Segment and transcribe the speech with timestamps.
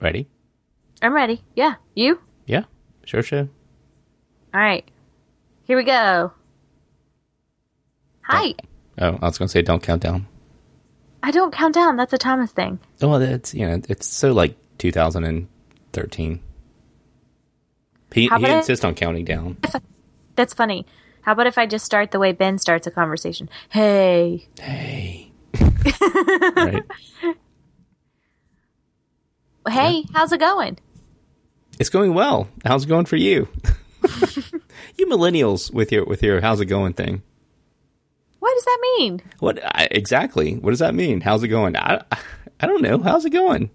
[0.00, 0.28] Ready?
[1.02, 1.42] I'm ready.
[1.54, 1.74] Yeah.
[1.94, 2.20] You?
[2.46, 2.64] Yeah.
[3.04, 3.48] Sure, sure.
[4.54, 4.88] All right.
[5.64, 6.32] Here we go.
[8.22, 8.54] Hi.
[8.98, 10.26] Oh, I was going to say don't count down.
[11.22, 11.96] I don't count down.
[11.96, 12.78] That's a Thomas thing.
[13.00, 16.40] Well, it's you know it's so like 2013.
[18.12, 19.58] He, he about I- insists on counting down.
[20.36, 20.86] That's funny.
[21.22, 23.48] How about if I just start the way Ben starts a conversation?
[23.70, 24.46] Hey.
[24.60, 25.32] Hey.
[26.56, 26.82] right.
[29.68, 30.78] Hey, how's it going?
[31.78, 32.48] It's going well.
[32.64, 33.48] How's it going for you?
[34.96, 37.22] you millennials with your with your how's it going thing.
[38.38, 39.22] What does that mean?
[39.40, 40.54] What I, exactly?
[40.56, 41.20] What does that mean?
[41.20, 41.76] How's it going?
[41.76, 42.02] I,
[42.60, 43.02] I don't know.
[43.02, 43.70] How's it going?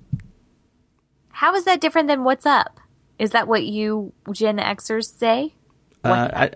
[1.29, 2.79] How is that different than what's up?
[3.19, 5.53] Is that what you Gen Xers say?
[6.03, 6.51] Uh, I,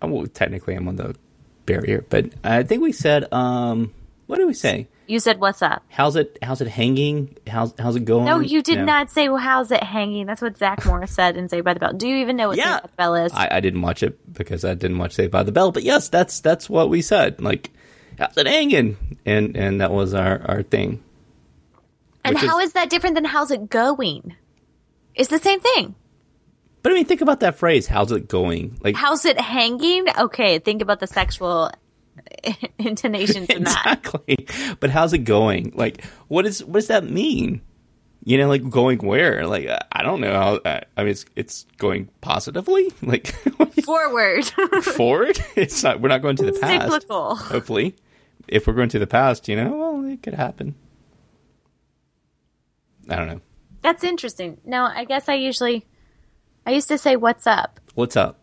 [0.00, 1.16] I well, technically I'm on the
[1.66, 3.92] barrier, but I think we said um
[4.26, 4.86] what did we say?
[5.10, 5.82] You said what's up.
[5.88, 7.36] How's it how's it hanging?
[7.46, 8.26] How's how's it going?
[8.26, 8.84] No, you did No.
[8.84, 10.26] not say well, how's it hanging.
[10.26, 11.92] That's what Zach Morris said in Saved by the Bell.
[11.92, 12.74] Do you even know what Yeah.
[12.76, 13.32] Saved by the Bell is?
[13.34, 16.08] I, I didn't watch it because I didn't watch Saved by the Bell, but yes,
[16.08, 17.40] that's that's what we said.
[17.40, 17.70] Like
[18.18, 19.18] how's it hanging?
[19.26, 21.02] And and that was our our thing.
[22.24, 24.36] and which is- how is that different than how's it going?
[25.16, 25.96] It's the same thing.
[26.82, 27.86] But I mean, think about that phrase.
[27.88, 28.78] How's it going?
[28.82, 30.06] Like How's it hanging?
[30.18, 31.70] Okay, think about the sexual
[32.78, 33.98] intonations in that.
[34.04, 34.46] exactly.
[34.80, 35.72] But how's it going?
[35.74, 37.62] Like what is what does that mean?
[38.24, 39.46] You know, like going where?
[39.46, 40.32] Like I- I don't know.
[40.32, 42.88] How, I I mean, it's it's going positively.
[43.02, 43.28] Like
[43.84, 44.44] Forward.
[44.82, 45.38] forward.
[45.56, 46.00] It's not.
[46.00, 46.90] We're not going to the past.
[46.92, 47.34] Cyclical.
[47.36, 47.96] Hopefully,
[48.46, 50.74] if we're going to the past, you know, well, it could happen.
[53.08, 53.40] I don't know.
[53.82, 54.58] That's interesting.
[54.64, 55.86] No, I guess I usually
[56.66, 57.80] I used to say what's up?
[57.94, 58.38] What's up?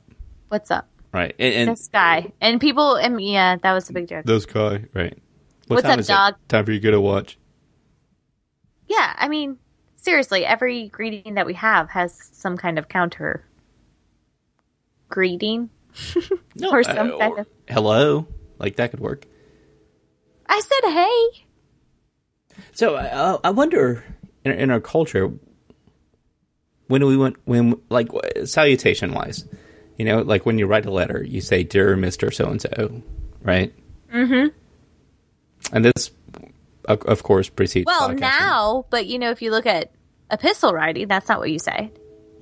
[0.50, 0.90] What's up?
[1.14, 1.34] Right.
[1.40, 2.32] And, and This guy.
[2.42, 4.26] And people and yeah, that was a big joke.
[4.26, 4.86] those guy.
[4.94, 5.18] Right.
[5.68, 6.34] What What's time up, is dog?
[6.36, 6.50] It?
[6.50, 7.38] Time for you to go to watch.
[8.88, 9.58] Yeah, I mean,
[9.98, 13.44] seriously, every greeting that we have has some kind of counter
[15.10, 15.70] greeting.
[16.56, 16.72] No.
[16.72, 18.28] Or some uh, kind of- hello.
[18.58, 19.26] Like that could work.
[20.48, 21.46] I said hey.
[22.74, 24.04] So uh, I wonder
[24.44, 25.32] in, in our culture
[26.88, 28.10] when we went when like
[28.46, 29.46] salutation wise,
[29.98, 33.02] you know, like when you write a letter, you say "Dear Mister So and So,"
[33.42, 33.74] right?
[34.14, 34.56] Mm-hmm.
[35.76, 36.12] And this,
[36.86, 37.88] of, course, precedes.
[37.88, 38.20] Well, podcasting.
[38.20, 39.92] now, but you know, if you look at
[40.32, 41.92] epistle writing, that's not what you say.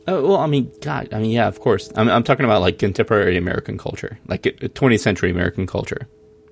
[0.07, 1.89] Oh well, I mean, God, I mean, yeah, of course.
[1.95, 6.07] I'm I'm talking about like contemporary American culture, like uh, 20th century American culture.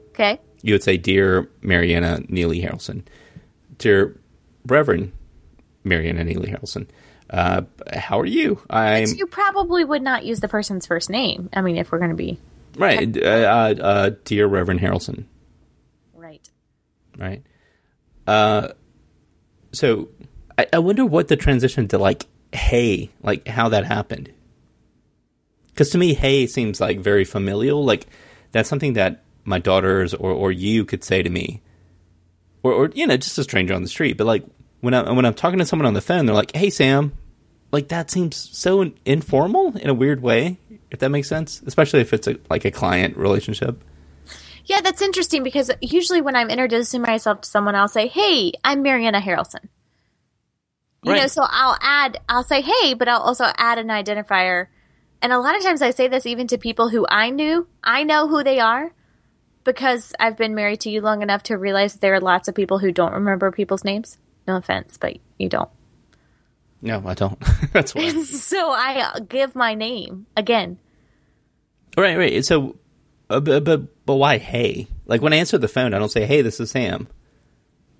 [0.09, 0.39] Okay.
[0.61, 3.03] You would say, "Dear Merianna Neely Harrelson,"
[3.77, 4.17] "Dear
[4.65, 5.11] Reverend
[5.83, 6.87] Merianna Neely Harrelson."
[7.29, 8.61] Uh, how are you?
[8.69, 11.49] I'm You probably would not use the person's first name.
[11.53, 12.37] I mean, if we're going to be
[12.77, 15.25] right, uh, uh, uh, dear Reverend Harrelson,
[16.13, 16.47] right.
[17.17, 17.43] right?
[18.27, 18.69] Uh,
[19.71, 20.09] so
[20.57, 24.31] I, I wonder what the transition to like hey, like how that happened.
[25.67, 27.83] Because to me, hey seems like very familial.
[27.83, 28.07] Like
[28.51, 31.61] that's something that my daughters or, or you could say to me,
[32.61, 34.17] or, or you know, just a stranger on the street.
[34.17, 34.45] But like
[34.83, 37.13] when I when I'm talking to someone on the phone, they're like, "Hey, Sam,"
[37.71, 40.57] like that seems so informal in a weird way.
[40.91, 43.81] If that makes sense, especially if it's a, like a client relationship.
[44.65, 48.83] Yeah, that's interesting because usually when I'm introducing myself to someone, I'll say, "Hey, I'm
[48.83, 49.69] Merianna Harrelson."
[51.01, 51.21] You Right.
[51.21, 54.67] know, so I'll add, I'll say, "Hey," but I'll also add an identifier.
[55.21, 57.67] And a lot of times I say this even to people who I knew.
[57.81, 58.91] I know who they are
[59.63, 62.79] because I've been married to you long enough to realize there are lots of people
[62.79, 64.17] who don't remember people's names.
[64.47, 65.69] No offense, but you don't.
[66.81, 67.39] No, I don't.
[67.73, 68.09] That's why.
[68.23, 70.77] So I uh, give my name again.
[71.97, 72.43] Right, right.
[72.43, 72.75] So,
[73.29, 74.37] uh, but, but but why?
[74.37, 77.07] Hey, like when I answer the phone, I don't say, "Hey, this is Sam."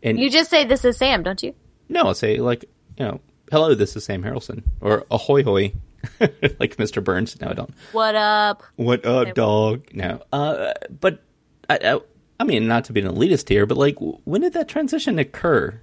[0.01, 1.53] And You just say, "This is Sam," don't you?
[1.89, 2.65] no, I'll say like,
[2.97, 3.21] you know,
[3.51, 5.73] "Hello, this is Sam Harrelson," or "Ahoy hoy,"
[6.19, 7.01] like Mr.
[7.03, 7.39] Burns.
[7.39, 7.73] No, I don't.
[7.93, 8.63] What up?
[8.75, 9.87] What up, dog?
[9.93, 10.21] No.
[10.33, 11.23] Uh, but
[11.69, 11.99] I, I,
[12.39, 15.79] I mean, not to be an elitist here, but like, when did that transition occur?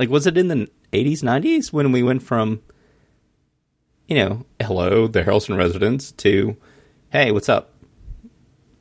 [0.00, 2.62] Like, was it in the eighties, nineties when we went from,
[4.08, 6.56] you know, hello, the Harrelson residence to,
[7.10, 7.74] hey, what's up?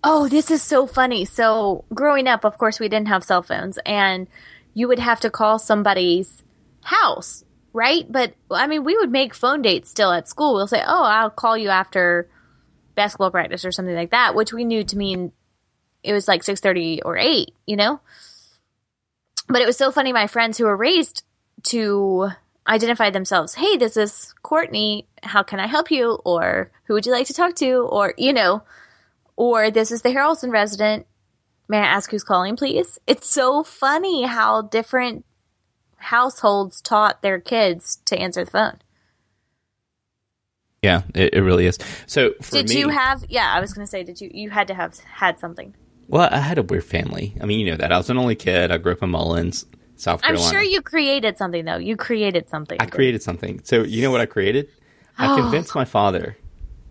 [0.01, 1.25] Oh, this is so funny.
[1.25, 4.29] So, growing up, of course, we didn't have cell phones, and
[4.73, 6.41] you would have to call somebody's
[6.83, 7.43] house,
[7.73, 8.09] right?
[8.09, 10.53] But I mean, we would make phone dates still at school.
[10.53, 12.29] We'll say, "Oh, I'll call you after
[12.95, 15.33] basketball practice or something like that," which we knew to mean
[16.01, 17.99] it was like six thirty or eight, you know.
[19.49, 20.13] But it was so funny.
[20.13, 21.23] My friends who were raised
[21.63, 22.29] to
[22.67, 25.07] identify themselves, "Hey, this is Courtney.
[25.23, 28.31] How can I help you?" Or "Who would you like to talk to?" Or you
[28.31, 28.63] know
[29.39, 31.07] or this is the Harrelson resident.
[31.69, 32.99] May I ask who's calling, please?
[33.07, 35.23] It's so funny how different
[35.95, 38.79] households taught their kids to answer the phone.
[40.83, 41.79] Yeah, it, it really is.
[42.05, 43.23] So for Did me, you have?
[43.29, 44.29] Yeah, I was going to say, did you?
[44.33, 45.73] You had to have had something.
[46.09, 47.35] Well, I had a weird family.
[47.39, 48.71] I mean, you know that I was an only kid.
[48.71, 49.65] I grew up in Mullins,
[49.95, 50.45] South Carolina.
[50.45, 51.77] I'm sure you created something though.
[51.77, 52.77] You created something.
[52.81, 53.61] I created something.
[53.63, 54.69] So you know what I created?
[55.17, 56.37] I convinced my father,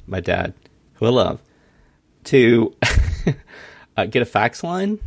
[0.07, 0.55] my dad,
[0.95, 1.43] who I love,
[2.25, 2.75] to
[3.97, 4.99] uh, get a fax line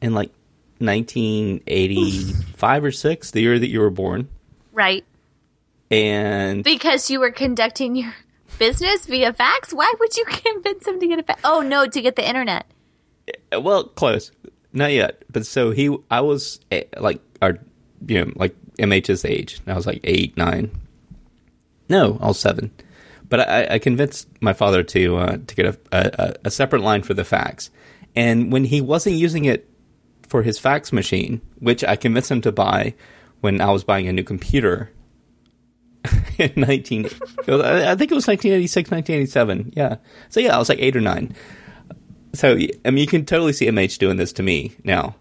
[0.00, 0.30] in like
[0.78, 4.28] 1985 or six, the year that you were born,
[4.72, 5.04] right
[5.90, 8.14] and because you were conducting your
[8.58, 9.72] business via fax.
[9.72, 11.40] Why would you convince him to get a fax?
[11.44, 12.66] Oh no, to get the internet.
[13.54, 14.32] Uh, well, close,
[14.72, 15.22] not yet.
[15.30, 17.58] But so he, I was eh, like our,
[18.06, 19.60] you know, like MH's age.
[19.66, 20.70] I was like eight, nine.
[21.88, 22.70] No, I was seven.
[23.28, 27.02] But I, I convinced my father to uh, to get a, a, a separate line
[27.02, 27.70] for the fax,
[28.14, 29.68] and when he wasn't using it
[30.28, 32.94] for his fax machine, which I convinced him to buy
[33.40, 34.90] when I was buying a new computer
[36.38, 37.06] in 19
[37.48, 39.96] I think it was 1986 1987 yeah
[40.28, 41.34] so yeah I was like 8 or 9
[42.36, 45.16] so I mean, you can totally see MH doing this to me now,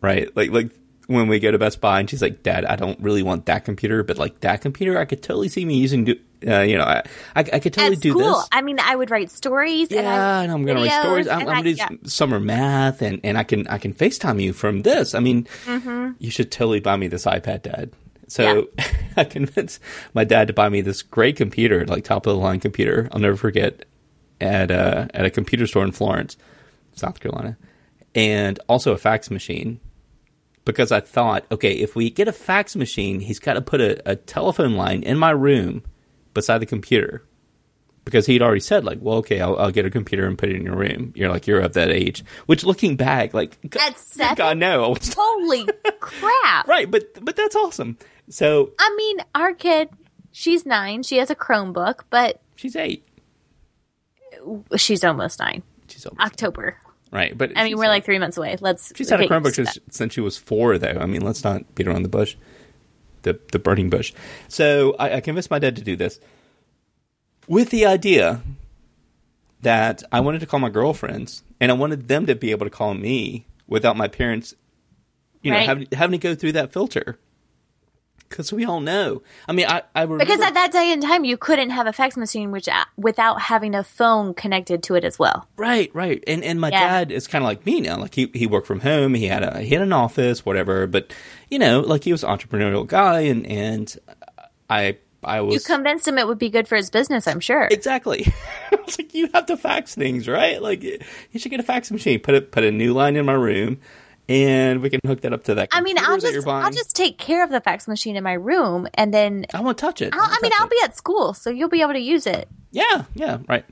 [0.00, 0.34] right?
[0.36, 0.70] Like, like
[1.06, 3.64] when we go to Best Buy and she's like, "Dad, I don't really want that
[3.64, 6.04] computer, but like that computer, I could totally see me using.
[6.04, 6.14] Do,
[6.46, 7.02] uh, you know, I,
[7.34, 8.48] I, I could totally do this.
[8.52, 9.90] I mean, I would write stories.
[9.90, 11.28] and, Yeah, I, and I'm gonna write stories.
[11.28, 11.88] I'm, I'm gonna do yeah.
[12.04, 15.14] summer math, and and I can I can Facetime you from this.
[15.14, 16.12] I mean, Mm-hmm.
[16.18, 17.90] you should totally buy me this iPad, Dad.
[18.28, 18.68] So
[19.16, 19.80] I convinced
[20.14, 23.08] my dad to buy me this great computer, like top of the line computer.
[23.12, 23.84] I'll never forget
[24.44, 26.36] at a, at a computer store in Florence,
[26.94, 27.56] South Carolina,
[28.14, 29.80] and also a fax machine.
[30.64, 34.10] Because I thought, okay, if we get a fax machine, he's got to put a,
[34.10, 35.82] a telephone line in my room
[36.32, 37.22] beside the computer
[38.04, 40.56] because he'd already said like, well, okay, I'll, I'll get a computer and put it
[40.56, 41.12] in your room.
[41.14, 42.24] You're like, you're of that age.
[42.46, 44.36] Which, looking back, like, g- At seven?
[44.36, 45.66] God no, Holy
[46.00, 46.66] crap!
[46.68, 47.98] right, but but that's awesome.
[48.28, 49.88] So I mean, our kid,
[50.32, 51.02] she's nine.
[51.02, 53.06] She has a Chromebook, but she's eight.
[54.76, 55.62] She's almost nine.
[55.88, 56.76] She's almost, October.
[57.12, 58.56] right, but I mean, we're like three months away.
[58.60, 58.92] Let's.
[58.96, 60.98] she's had a Chromebook since, since she was four, though.
[61.00, 62.36] I mean, let's not beat around the bush,
[63.22, 64.12] the the burning bush.
[64.48, 66.18] So I, I convinced my dad to do this
[67.46, 68.40] with the idea
[69.62, 72.70] that I wanted to call my girlfriends and I wanted them to be able to
[72.70, 74.54] call me without my parents,
[75.42, 75.66] you know, Right.
[75.66, 77.18] having, having to go through that filter.
[78.28, 79.22] Because we all know.
[79.48, 80.24] I mean, I, I remember.
[80.24, 83.40] Because at that day and time, you couldn't have a fax machine which uh, without
[83.40, 85.46] having a phone connected to it as well.
[85.56, 86.22] Right, right.
[86.26, 86.80] And and my Yeah.
[86.80, 87.98] dad is kind of like me now.
[87.98, 89.14] Like he he worked from home.
[89.14, 90.86] He had a he had an office, whatever.
[90.86, 91.12] But
[91.50, 93.96] you know, like he was an entrepreneurial guy, and and
[94.68, 97.68] I I was You convinced him it would be good for his business, I'm sure.
[97.70, 98.26] exactly.
[98.72, 100.60] I was like, you have to fax things, right?
[100.60, 100.98] Like you
[101.38, 102.20] should get a fax machine.
[102.20, 103.78] Put a put a new line in my room,
[104.28, 105.68] and we can hook that up to that.
[105.72, 108.88] I mean, I'll just I'll just take care of the fax machine in my room,
[108.94, 110.14] and then I won't touch it.
[110.14, 110.70] I'll, I mean I'll it.
[110.70, 112.48] be at school, so you'll be able to use it.
[112.70, 113.64] Yeah, yeah, right.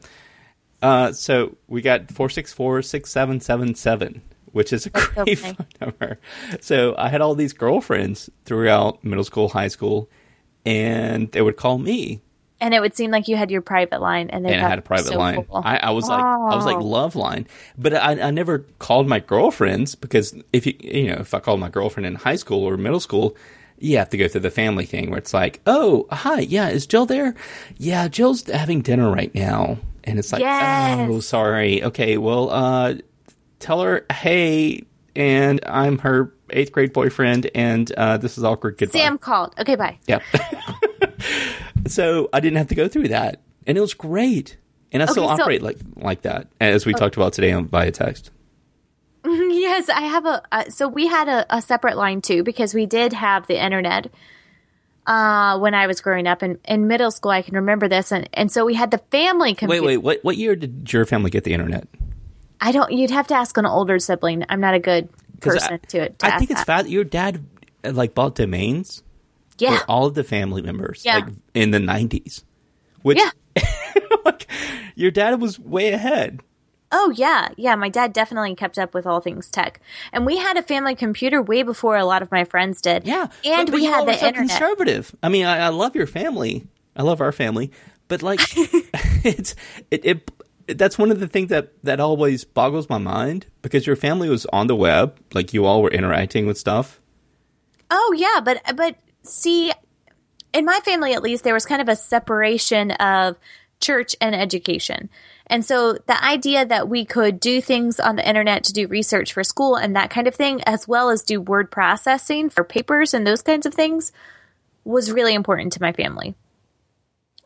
[0.83, 4.23] Uh, so we got four six four six seven seven seven,
[4.53, 5.35] which is a great okay.
[5.35, 6.19] phone number.
[6.61, 10.11] So I had all these girlfriends throughout middle school, high school,
[10.67, 12.21] and they would call me,
[12.63, 14.79] And it would seem like you had your private line, and, they and I had
[14.79, 15.45] a private so line.
[15.45, 15.61] cool.
[15.65, 16.85] I, I was like, I was like Oh.
[16.85, 21.35] love line, but I, I never called my girlfriends because if you you know if
[21.35, 23.37] I called my girlfriend in high school or middle school.
[23.79, 26.87] You have to go through the family thing where it's like, oh, hi, yeah, is
[26.87, 27.35] Jill there?
[27.79, 29.77] Yeah, Jill's having dinner right now.
[30.05, 31.09] And it's like, Yes.
[31.11, 31.83] oh, sorry.
[31.83, 32.95] Okay, well, uh,
[33.59, 34.85] tell her, hey,
[35.17, 38.79] and I'm her eighth grade boyfriend, and uh, this is awkward.
[38.79, 38.97] Goodbye.
[39.01, 39.53] Sam called.
[39.59, 39.99] Okay, bye.
[40.07, 40.21] Yeah.
[41.93, 44.57] so I didn't have to go through that, and it was great.
[44.93, 47.69] And I still Okay, so- operate like like that, as we talked about today on
[47.69, 48.31] via text.
[49.25, 50.43] yes, I have a.
[50.51, 54.11] Uh, so we had a, a separate line too because we did have the internet
[55.07, 57.31] uh, when I was growing up in, in middle school.
[57.31, 59.83] I can remember this, and, and so we had the family Wait, computer.
[59.87, 61.87] wait, what what year did your family get the internet?
[62.61, 62.93] I don't.
[62.93, 64.45] You'd have to ask an older sibling.
[64.49, 65.09] I'm not a good
[65.41, 66.67] person I, to, to I think it's that.
[66.85, 66.89] fat.
[66.89, 67.45] Your dad
[67.85, 69.03] uh, like bought domains
[69.63, 71.17] Yeah, for all of the family members, Yeah.
[71.17, 72.45] like in the nineties.
[73.03, 73.31] Which, Yeah.
[74.25, 74.47] like,
[74.95, 76.41] your dad was way ahead.
[76.95, 77.75] Oh yeah, yeah.
[77.75, 79.81] My dad definitely kept up with all things tech,
[80.13, 83.07] and we had a family computer way before a lot of my friends did.
[83.07, 84.51] Yeah, and we had the so internet.
[84.51, 85.15] Conservative.
[85.23, 86.67] I mean, I, I love your family.
[86.95, 87.71] I love our family,
[88.09, 88.41] but like,
[89.25, 89.55] it's
[89.91, 90.31] it, it.
[90.79, 94.45] That's one of the things that that always boggles my mind because your family was
[94.53, 97.01] on the web, like you all were interacting with stuff.
[97.91, 99.73] Oh yeah, but but see,
[100.53, 103.37] in my family at least, there was kind of a separation of
[103.81, 105.11] church and education.
[105.49, 109.33] And so the idea that we could do things on the internet to do research
[109.33, 113.13] for school and that kind of thing, as well as do word processing for papers
[113.13, 114.13] and those kinds of things,
[114.85, 116.35] was really important to my family.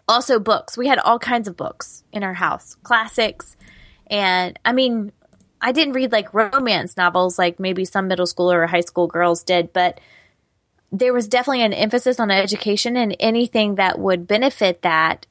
[0.08, 0.76] Also, books.
[0.76, 3.56] We had all kinds of books in our house, classics.
[4.06, 5.10] And I mean,
[5.60, 9.42] I didn't read like romance novels like maybe some middle school or high school girls
[9.42, 10.00] did, but
[10.92, 15.26] there was definitely an emphasis on education and anything that would benefit that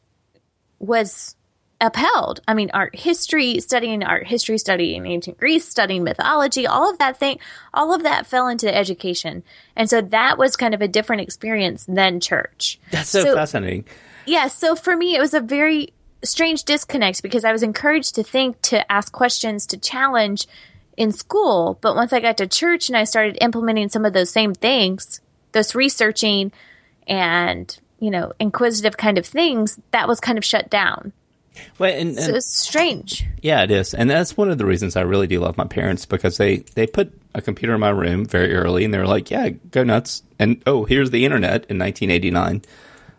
[0.79, 1.35] was
[1.81, 2.41] upheld.
[2.47, 7.17] I mean, art history, studying art history, studying ancient Greece, studying mythology, all of that
[7.17, 7.39] thing,
[7.73, 9.43] all of that fell into education.
[9.75, 12.79] And so that was kind of a different experience than church.
[12.91, 13.85] That's so, so fascinating.
[14.25, 14.47] Yeah.
[14.47, 15.93] So for me, it was a very
[16.23, 20.47] strange disconnect because I was encouraged to think, to ask questions, to challenge
[20.97, 21.77] in school.
[21.81, 25.21] But once I got to church and I started implementing some of those same things,
[25.55, 26.51] those researching
[27.07, 31.11] and, you know, inquisitive kind of things, that was kind of shut down.
[31.79, 33.25] Well, and, and, so it's strange.
[33.41, 36.05] Yeah, it is, and that's one of the reasons I really do love my parents
[36.05, 39.31] because they they put a computer in my room very early, and they were like,
[39.31, 42.61] "Yeah, go nuts!" And oh, here's the internet in 1989.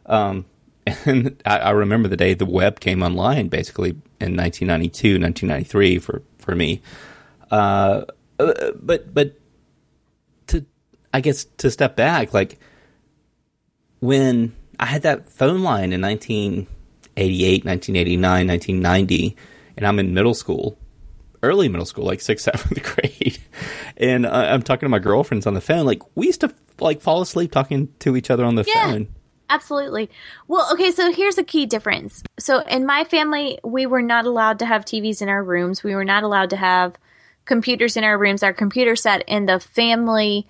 [0.06, 0.44] Um,
[1.06, 3.90] and I, I, remember the day the web came online, basically
[4.20, 6.82] in 1992, 1993 for for me.
[7.50, 8.04] Uh,
[8.38, 9.34] uh, but but
[11.16, 12.58] I guess to step back, like
[14.00, 16.66] when I had that phone line in 19
[17.16, 19.36] 88, 1989, 1990,
[19.78, 20.76] and I'm in middle school,
[21.42, 23.38] early middle school, like sixth, seventh grade,
[23.96, 25.86] and I'm talking to my girlfriends on the phone.
[25.86, 29.08] Like we used to like fall asleep talking to each other on the yeah, phone.
[29.48, 30.10] Absolutely.
[30.48, 32.22] Well, okay, so here's a key difference.
[32.38, 35.82] So in my family, we were not allowed to have TVs in our rooms.
[35.82, 36.98] We were not allowed to have
[37.46, 38.42] computers in our rooms.
[38.42, 40.46] Our computer sat in the family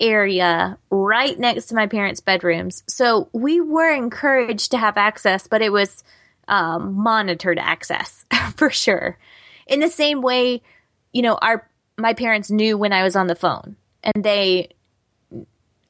[0.00, 2.82] area right next to my parents' bedrooms.
[2.88, 6.02] So we were encouraged to have access, but it was
[6.48, 8.24] um, monitored access
[8.56, 9.18] for sure.
[9.66, 10.62] In the same way,
[11.12, 14.70] you know, our my parents knew when I was on the phone, and they,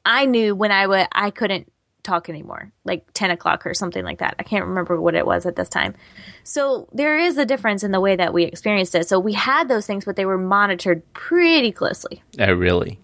[0.05, 1.71] I knew when I would I couldn't
[2.03, 4.35] talk anymore, like ten o'clock or something like that.
[4.39, 5.95] I can't remember what it was at this time.
[6.43, 9.07] So there is a difference in the way that we experienced it.
[9.07, 12.23] So we had those things, but they were monitored pretty closely.
[12.39, 12.99] Oh, really?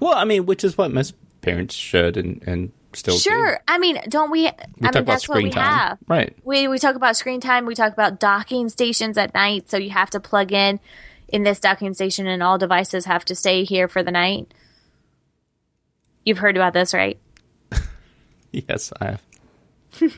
[0.00, 3.52] Well, I mean, which is what most parents should and, and still sure.
[3.52, 3.56] Do.
[3.66, 4.42] I mean, don't we?
[4.42, 4.48] we
[4.82, 5.64] I mean, that's what we time.
[5.64, 5.98] have.
[6.06, 6.36] Right.
[6.44, 7.66] We we talk about screen time.
[7.66, 9.70] We talk about docking stations at night.
[9.70, 10.80] So you have to plug in
[11.28, 14.52] in this docking station, and all devices have to stay here for the night.
[16.24, 17.18] You've heard about this, right?
[18.52, 19.22] yes, I have.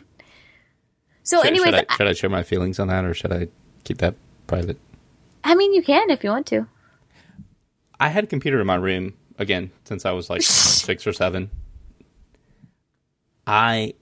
[1.23, 3.49] so, should, anyways, should I, should I share my feelings on that, or should I
[3.85, 4.15] keep that
[4.47, 4.79] private?
[5.45, 6.67] I mean, you can if you want to.
[7.99, 11.51] I had a computer in my room again since I was like six or seven.
[13.47, 13.95] I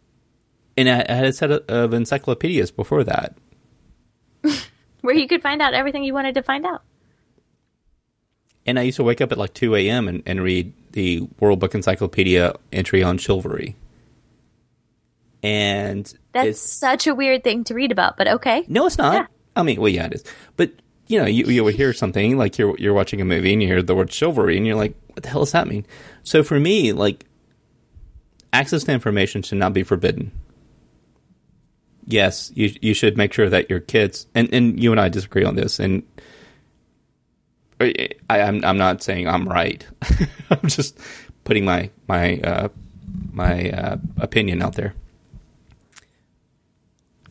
[0.76, 3.36] and I had a set of encyclopedias before that,
[5.00, 6.82] where you could find out everything you wanted to find out.
[8.66, 10.08] And I used to wake up at like two a.m.
[10.08, 13.76] And, and read the World Book Encyclopedia entry on chivalry.
[15.42, 18.64] And that's such a weird thing to read about, but okay.
[18.68, 19.14] No, it's not.
[19.14, 19.26] Yeah.
[19.54, 20.24] I mean, well, yeah, it is.
[20.56, 20.72] But
[21.08, 23.68] you know, you, you would hear something like you're you're watching a movie and you
[23.68, 25.86] hear the word chivalry and you're like, what the hell does that mean?
[26.22, 27.24] So for me, like,
[28.52, 30.32] access to information should not be forbidden.
[32.06, 35.44] Yes, you you should make sure that your kids and, and you and I disagree
[35.44, 36.02] on this, and
[37.80, 39.86] I, I'm I'm not saying I'm right.
[40.50, 40.98] I'm just
[41.44, 42.68] putting my my uh,
[43.32, 44.94] my uh, opinion out there.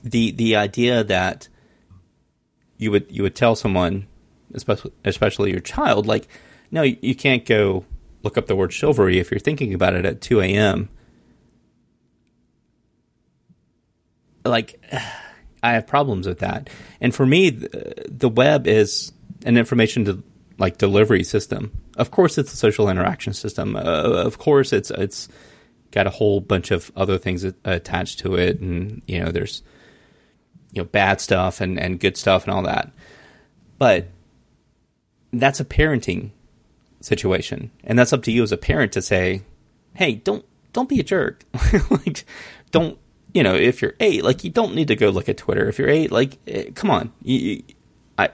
[0.03, 1.47] The the idea that
[2.77, 4.07] you would you would tell someone,
[4.53, 6.27] especially especially your child, like,
[6.71, 7.85] no, you can't go
[8.23, 10.89] look up the word chivalry if you're thinking about it at 2 a.m.
[14.43, 14.81] Like,
[15.63, 16.69] I have problems with that.
[17.01, 19.11] And for me, the, the web is
[19.45, 20.23] an information to
[20.57, 21.71] like delivery system.
[21.97, 23.75] Of course, it's a social interaction system.
[23.75, 25.29] Uh, of course, it's it's
[25.91, 29.63] got a whole bunch of other things attached to it, and you know, there's
[30.77, 32.91] you know bad stuff and and good stuff and all that.
[33.79, 34.07] But
[35.33, 36.31] that's a parenting
[37.01, 39.41] situation, and that's up to you as a parent to say,
[39.95, 41.43] "Hey, don't don't be a jerk.
[41.89, 42.23] like,
[42.69, 42.99] don't
[43.33, 43.55] you know?
[43.55, 45.67] If you're eight, like you don't need to go look at Twitter.
[45.67, 47.63] If you're eight, like, eh, come on, you,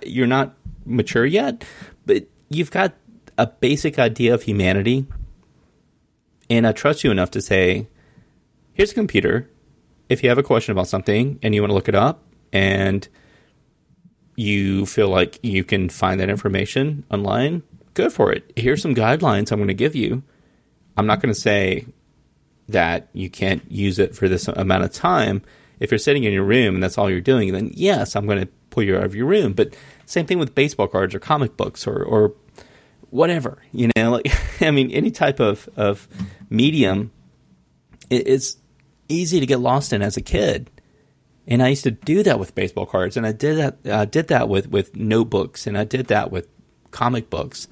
[0.06, 0.54] you're not
[0.86, 1.64] mature yet,
[2.06, 2.94] but you've got
[3.38, 5.08] a basic idea of humanity,
[6.50, 7.88] and I trust you enough to say,
[8.74, 9.50] here's a computer.
[10.10, 13.08] If you have a question about something and you want to look it up, and
[14.36, 18.50] you feel like you can find that information online, go for it.
[18.56, 20.24] Here's some guidelines I'm going to give you.
[20.96, 21.88] I'm not going to say
[22.70, 25.42] that you can't use it for this amount of time.
[25.80, 28.40] if you're sitting in your room and that's all you're doing, then yes, I'm going
[28.40, 29.52] to pull you out of your room.
[29.54, 32.34] But same thing with baseball cards or comic books or, or
[33.10, 34.32] whatever, you know, like,
[34.62, 36.08] I mean, any type of, of
[36.50, 37.12] medium
[38.10, 38.58] it's
[39.10, 40.70] easy to get lost in as a kid.
[41.46, 43.78] And I used to do that with baseball cards, and I did that.
[43.92, 46.48] I did that with with notebooks, and I did that with
[46.92, 47.68] comic books.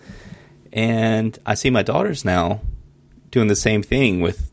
[0.73, 2.61] And I see my daughters now
[3.29, 4.51] doing the same thing with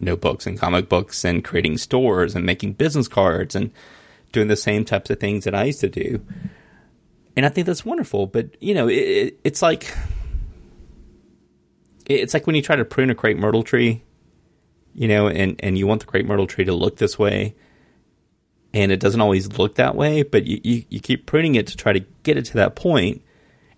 [0.00, 3.70] notebooks and comic books, and creating stores and making business cards, and
[4.32, 6.24] doing the same types of things that I used to do.
[7.36, 8.26] And I think that's wonderful.
[8.26, 9.94] But you know, it, it's like
[12.06, 14.02] it's like when you try to prune a crepe myrtle tree,
[14.94, 17.54] you know, and and you want the crepe myrtle tree to look this way
[18.74, 21.76] and it doesn't always look that way, but you, you, you, keep pruning it to
[21.76, 23.22] try to get it to that point.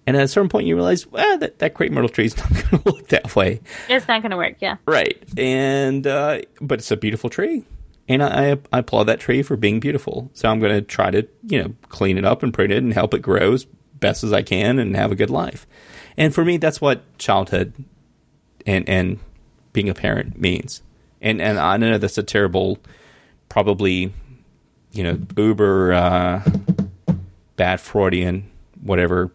[0.06, 2.50] And at a certain point, you realize, well, that, that crepe myrtle tree is not
[2.50, 3.61] going to look that way.
[3.88, 4.76] It's not going to work, yeah.
[4.87, 5.23] Right.
[5.38, 7.64] And, uh, but it's a beautiful tree.
[8.09, 10.30] And I, I applaud that tree for being beautiful.
[10.35, 12.92] So I'm going to try to, you know, clean it up and prune it and
[12.92, 13.66] help it grow as
[14.00, 15.66] best as I can and have a good life.
[16.16, 17.73] And for me, that's what childhood
[18.66, 19.20] and, and
[19.73, 20.82] being a parent means.
[21.23, 22.78] And, and I know that's a terrible,
[23.49, 24.12] probably
[24.92, 26.42] you know, uber uh,
[27.56, 28.50] bad Freudian,
[28.82, 29.32] whatever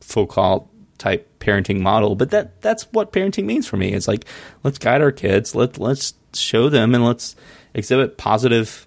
[0.00, 0.68] Foucault
[0.98, 2.14] type parenting model.
[2.14, 3.92] But that that's what parenting means for me.
[3.92, 4.24] It's like
[4.62, 7.36] let's guide our kids, let let's show them, and let's
[7.74, 8.86] exhibit positive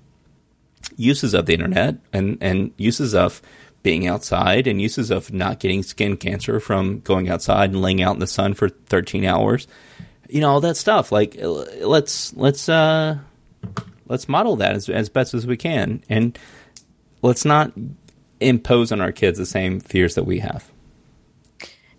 [0.98, 3.42] uses of the internet and and uses of
[3.84, 8.16] being outside and uses of not getting skin cancer from going outside and laying out
[8.16, 9.68] in the sun for 13 hours
[10.28, 13.18] you know all that stuff like let's let's uh
[14.08, 16.38] let's model that as, as best as we can, and
[17.22, 17.72] let's not
[18.40, 20.70] impose on our kids the same fears that we have.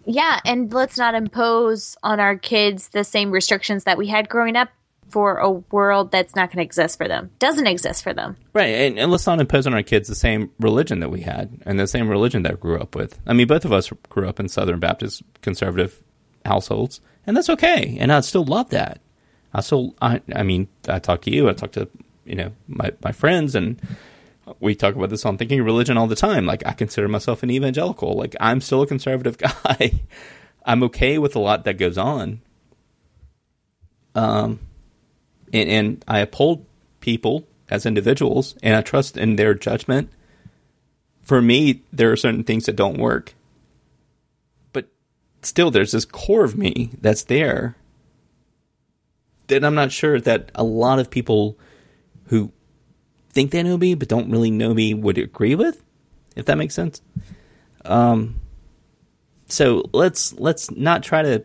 [0.05, 4.55] Yeah, and let's not impose on our kids the same restrictions that we had growing
[4.55, 4.69] up
[5.09, 8.37] for a world that's not going to exist for them, doesn't exist for them.
[8.53, 11.63] Right, and, and, let's not impose on our kids the same religion that we had
[11.65, 13.19] and the same religion that we grew up with.
[13.27, 16.03] I mean, both of us grew up in Southern Baptist conservative
[16.45, 17.97] households, and that's okay.
[18.01, 19.01] And I still love that.
[19.57, 21.89] I I, I mean, I talk to you, I talk to,
[22.25, 23.81] you know, my, my friends, and
[24.61, 26.45] we talk about this on Thinking Religion all the time.
[26.47, 28.15] Like, I consider myself an evangelical.
[28.15, 30.01] Like, I'm still a conservative guy.
[30.65, 32.41] I'm okay with a lot that goes on.
[34.15, 34.61] Um,
[35.53, 36.67] and, and I uphold
[37.01, 40.11] people as individuals, and I trust in their judgment.
[41.23, 43.35] For me, there are certain things that don't work.
[44.73, 44.89] But
[45.43, 47.77] still, there's this core of me that's there
[49.49, 51.59] then I'm not sure that a lot of people
[52.27, 52.53] who
[53.31, 55.83] think they know me but don't really know me would agree with,
[56.35, 57.01] if that makes sense.
[57.85, 58.41] Um,
[59.49, 61.45] so let's let's not try to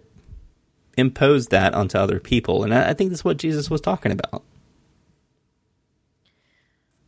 [0.98, 4.44] impose that onto other people, and I, I think that's what Jesus was talking about.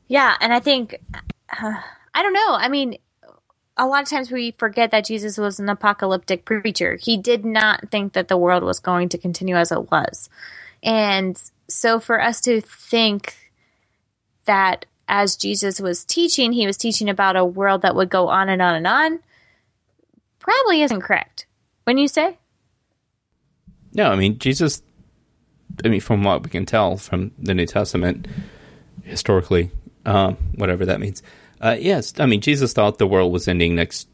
[0.08, 1.74] Yeah, and I think uh,
[2.14, 2.54] I don't know.
[2.54, 2.98] I mean,
[3.78, 6.98] a lot of times we forget that Jesus was an apocalyptic preacher.
[7.02, 10.30] He did not think that the world was going to continue as it was.
[10.84, 13.36] And so for us to think
[14.46, 18.50] that as Jesus was teaching, he was teaching about a world that would go on
[18.50, 19.20] and on and on,
[20.40, 21.46] probably isn't correct.
[21.86, 22.38] When you say?
[23.94, 24.82] No, I mean, Jesus,
[25.84, 28.28] I mean, from what we can tell from the New Testament,
[29.04, 29.72] historically,
[30.06, 31.24] um, whatever that means,
[31.62, 34.08] uh, yes, I mean, Jesus thought the world was ending next,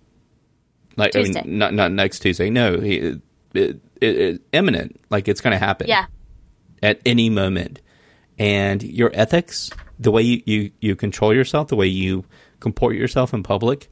[0.97, 1.39] like, Tuesday.
[1.39, 3.21] I mean, not, not next Tuesday, no, he, it,
[3.53, 5.88] it, it, imminent, like it's going to happen.
[5.88, 6.05] Yeah
[6.81, 7.81] at any moment.
[8.37, 12.25] And your ethics, the way you, you, you control yourself, the way you
[12.59, 13.89] comport yourself in public,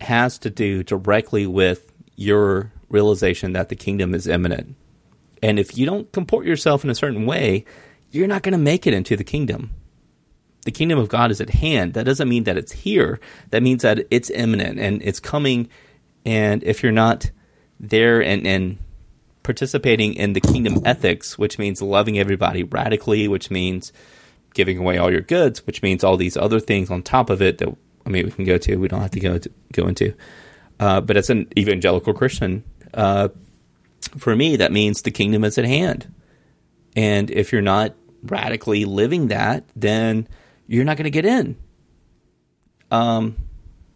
[0.00, 4.76] has to do directly with your realization that the kingdom is imminent.
[5.42, 7.64] And if you don't comport yourself in a certain way,
[8.10, 9.70] you're not going to make it into the kingdom.
[10.64, 11.94] The kingdom of God is at hand.
[11.94, 13.20] That doesn't mean that it's here.
[13.50, 15.68] That means that it's imminent and it's coming.
[16.24, 17.30] And if you're not
[17.78, 18.78] there and, and
[19.44, 23.92] participating in the kingdom ethics, which means loving everybody radically, which means
[24.54, 27.58] giving away all your goods, which means all these other things on top of it
[27.58, 27.68] that
[28.04, 28.76] I mean we can go to.
[28.76, 30.14] We don't have to go to, go into.
[30.80, 33.28] Uh, but as an evangelical Christian, uh,
[34.18, 36.12] for me, that means the kingdom is at hand.
[36.96, 40.28] And if you're not radically living that, then
[40.66, 41.56] you're not going to get in.
[42.90, 43.36] Um,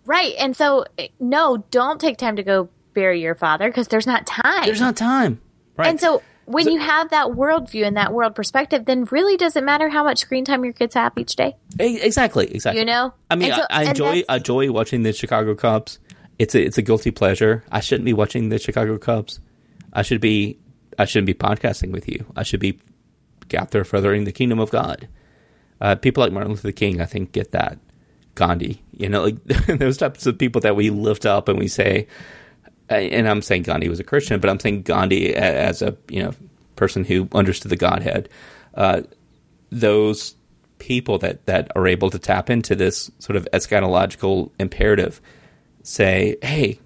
[0.05, 0.35] right.
[0.39, 0.85] And so,
[1.21, 4.67] no, don't take time to go bury your father because there's not time.
[4.67, 5.41] There's not time.
[5.77, 5.89] Right.
[5.89, 9.55] And so when so, you have that worldview and that world perspective, then really does
[9.55, 11.57] it matter how much screen time your kids have each day?
[11.79, 12.51] Exactly.
[12.53, 12.81] Exactly.
[12.81, 13.13] You know.
[13.31, 15.99] I mean, so, I, I enjoy I enjoy watching the Chicago Cubs.
[16.39, 17.65] It's a it's a guilty pleasure.
[17.71, 19.41] I shouldn't be watching the Chicago Cubs.
[19.93, 20.59] I should be
[20.99, 22.25] I shouldn't be podcasting with you.
[22.35, 22.81] I should be
[23.57, 25.09] out there furthering the kingdom of God.
[25.81, 27.79] Uh, people like Martin Luther King, I think, get that.
[28.35, 32.07] Gandhi, you know, like those types of people that we lift up and we say,
[32.91, 36.33] and I'm saying Gandhi was a Christian, but I'm saying Gandhi as a you know
[36.77, 38.29] person who understood the Godhead.
[38.75, 39.03] Uh,
[39.71, 40.35] those
[40.79, 45.21] people that that are able to tap into this sort of eschatological imperative
[45.83, 46.79] say, "Hey,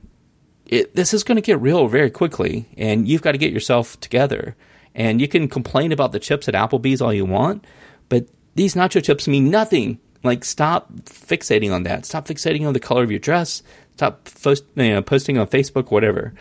[0.67, 3.99] it, this is going to get real very quickly, and you've got to get yourself
[4.01, 4.57] together."
[4.95, 7.67] And you can complain about the chips at Applebee's all you want,
[8.11, 9.99] but these nacho chips mean nothing.
[10.23, 12.07] Like, stop fixating on that.
[12.07, 13.62] Stop fixating on the color of your dress.
[13.96, 16.35] Stop post, you know, posting on Facebook, whatever.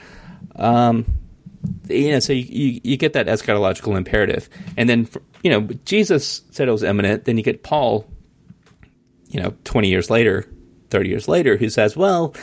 [0.56, 1.06] Um,
[1.88, 4.50] you know, so you, you, you, get that eschatological imperative.
[4.78, 5.08] And then,
[5.44, 7.26] you know, Jesus said it was imminent.
[7.26, 8.08] Then you get Paul,
[9.30, 10.48] you know, 20 years later,
[10.90, 12.34] 30 years later, who says, well,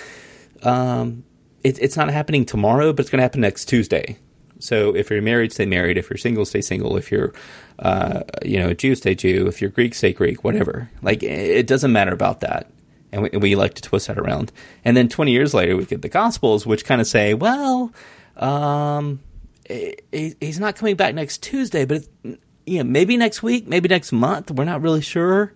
[0.62, 1.24] um,
[1.64, 4.18] it, it's not happening tomorrow, but it's going to happen next Tuesday.
[4.60, 5.98] So if you're married, stay married.
[5.98, 6.96] If you're single, stay single.
[6.96, 7.32] If you're,
[7.78, 9.46] uh, you know, Jew, stay Jew.
[9.46, 10.42] If you're Greek, stay Greek.
[10.44, 10.90] Whatever.
[11.02, 12.70] Like it doesn't matter about that.
[13.12, 14.52] And we, we like to twist that around.
[14.84, 17.92] And then 20 years later, we get the Gospels, which kind of say, well,
[18.36, 19.20] um,
[19.68, 24.12] he, he's not coming back next Tuesday, but you know, maybe next week, maybe next
[24.12, 24.50] month.
[24.50, 25.54] We're not really sure,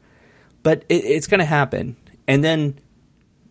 [0.63, 1.97] but it, it's going to happen.
[2.27, 2.79] And then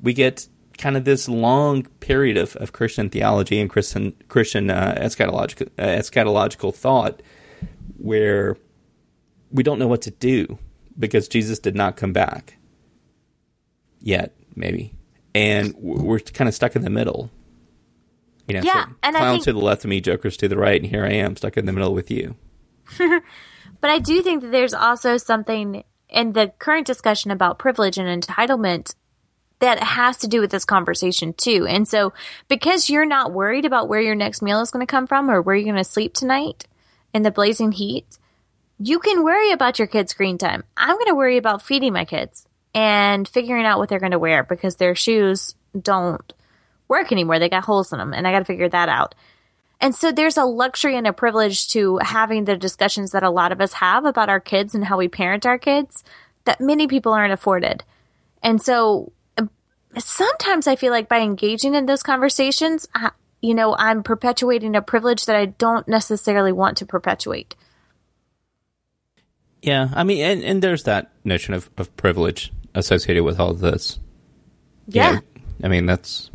[0.02, 4.96] we get kind of this long period of, of Christian theology and Christian Christian uh,
[5.00, 7.22] eschatological uh, eschatological thought,
[7.98, 8.58] where
[9.52, 10.58] we don't know what to do
[10.98, 12.58] because Jesus did not come back
[14.02, 14.94] yet, maybe,
[15.34, 17.30] and we're kind of stuck in the middle.
[18.48, 20.48] You know, yeah, so and clowns I think, to the left of me, jokers to
[20.48, 22.36] the right, and here I am stuck in the middle with you.
[22.98, 28.22] but I do think that there's also something in the current discussion about privilege and
[28.22, 28.96] entitlement
[29.60, 31.66] that has to do with this conversation too.
[31.68, 32.14] And so,
[32.48, 35.42] because you're not worried about where your next meal is going to come from or
[35.42, 36.68] where you're going to sleep tonight
[37.14, 38.18] in the blazing heat,
[38.80, 40.64] you can worry about your kids' screen time.
[40.76, 44.20] I'm going to worry about feeding my kids and figuring out what they're going to
[44.20, 46.34] wear because their shoes don't
[46.88, 47.40] work anymore.
[47.40, 49.16] They got holes in them, and I got to figure that out.
[49.80, 53.52] And so there's a luxury and a privilege to having the discussions that a lot
[53.52, 56.04] of us have about our kids and how we parent our kids
[56.46, 57.84] that many people aren't afforded.
[58.44, 59.50] And so um,
[59.98, 63.10] sometimes I feel like by engaging in those conversations, I,
[63.42, 67.56] you know, I'm perpetuating a privilege that I don't necessarily want to perpetuate.
[69.64, 74.00] Yeah, I mean, and, and there's that notion of, of privilege associated with all this.
[74.88, 75.12] You Yeah.
[75.14, 75.22] know,
[75.64, 76.30] I mean, that's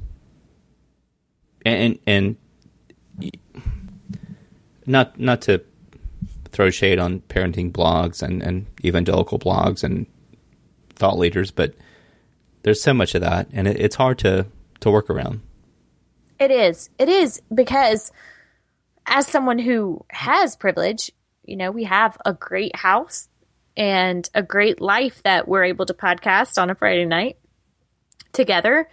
[1.64, 2.36] and and
[4.86, 5.62] not not to
[6.52, 10.06] throw shade on parenting blogs and, and evangelical blogs and
[10.94, 11.74] thought leaders, but
[12.62, 14.46] there's so much of that, and it, it's hard to
[14.80, 15.40] to work around.
[16.38, 16.90] It is.
[16.98, 18.12] It is because
[19.06, 21.10] as someone who has privilege,
[21.44, 23.28] you know, we have a great house
[23.76, 27.36] and a great life that we're able to podcast on a Friday night
[28.32, 28.88] together.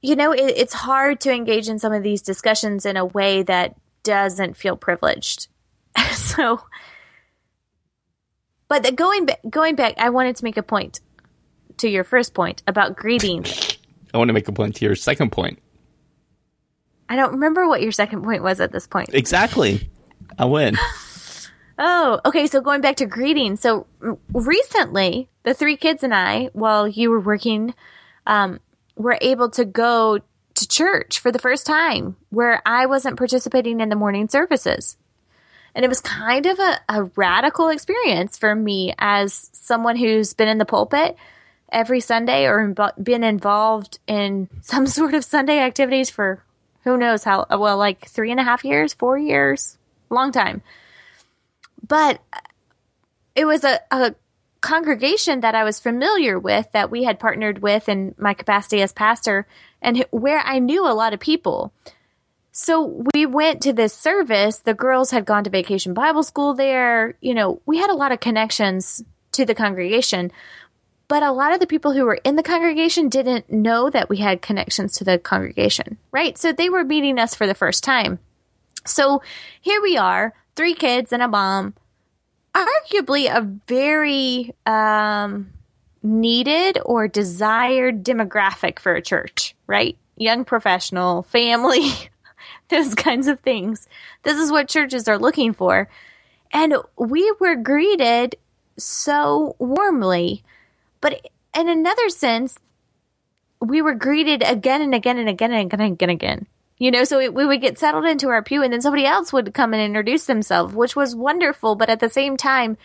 [0.00, 3.42] You know, it, it's hard to engage in some of these discussions in a way
[3.42, 5.48] that doesn't feel privileged.
[6.12, 6.60] so,
[8.68, 11.00] but the, going back, going back, I wanted to make a point
[11.78, 13.76] to your first point about greetings.
[14.14, 15.58] I want to make a point to your second point.
[17.08, 19.10] I don't remember what your second point was at this point.
[19.14, 19.90] Exactly,
[20.38, 20.76] I win.
[21.78, 22.48] Oh, okay.
[22.48, 23.60] So going back to greetings.
[23.60, 23.86] So
[24.32, 27.74] recently, the three kids and I, while you were working,
[28.26, 28.60] um,
[28.96, 33.90] were able to go to church for the first time where I wasn't participating in
[33.90, 34.96] the morning services.
[35.74, 40.48] And it was kind of a, a radical experience for me as someone who's been
[40.48, 41.16] in the pulpit
[41.70, 46.42] every Sunday or invo- been involved in some sort of Sunday activities for
[46.82, 49.78] who knows how, well, like three and a half years, four years,
[50.10, 50.62] long time
[51.88, 52.20] but
[53.34, 54.14] it was a, a
[54.60, 58.92] congregation that I was familiar with that we had partnered with in my capacity as
[58.92, 59.46] pastor
[59.80, 61.72] and where I knew a lot of people.
[62.52, 64.58] So we went to this service.
[64.58, 67.14] The girls had gone to vacation Bible school there.
[67.20, 70.32] You know, we had a lot of connections to the congregation,
[71.06, 74.16] but a lot of the people who were in the congregation didn't know that we
[74.16, 76.36] had connections to the congregation, right?
[76.36, 78.18] So they were meeting us for the first time.
[78.84, 79.22] So
[79.60, 81.72] here we are, three kids and a mom,
[82.52, 85.50] arguably a very um,
[86.02, 89.96] needed or desired demographic for a church, right?
[90.16, 91.92] Young professional, family,
[92.70, 93.86] those kinds of things.
[94.24, 95.88] This is what churches are looking for.
[96.52, 98.34] And we were greeted
[98.76, 100.42] so warmly.
[101.00, 101.24] But
[101.56, 102.58] in another sense,
[103.60, 106.46] we were greeted again and again and again and again and again and again.
[106.78, 109.32] You know, so we, we would get settled into our pew and then somebody else
[109.32, 111.74] would come and introduce themselves, which was wonderful.
[111.74, 112.76] But at the same time,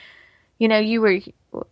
[0.58, 1.20] you know, you were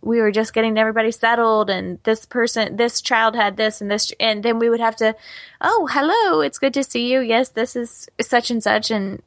[0.00, 4.12] we were just getting everybody settled and this person this child had this and this
[4.20, 5.14] and then we would have to
[5.60, 9.22] oh hello it's good to see you yes this is such and such and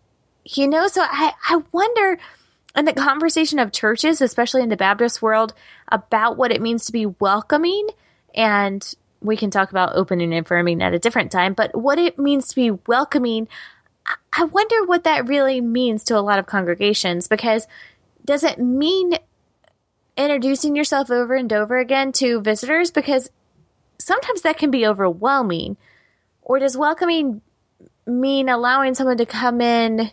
[0.45, 2.17] you know so i i wonder
[2.73, 5.53] and the conversation of churches especially in the baptist world
[5.89, 7.89] about what it means to be welcoming
[8.33, 8.93] and
[9.25, 12.47] we can talk about opening and affirming at a different time but what it means
[12.47, 13.47] to be welcoming
[14.33, 17.67] i wonder what that really means to a lot of congregations because
[18.23, 19.13] does it mean
[20.17, 23.29] introducing yourself over and over again to visitors because
[23.99, 25.77] sometimes that can be overwhelming.
[26.41, 27.41] Or does welcoming
[28.05, 30.11] mean allowing someone to come in,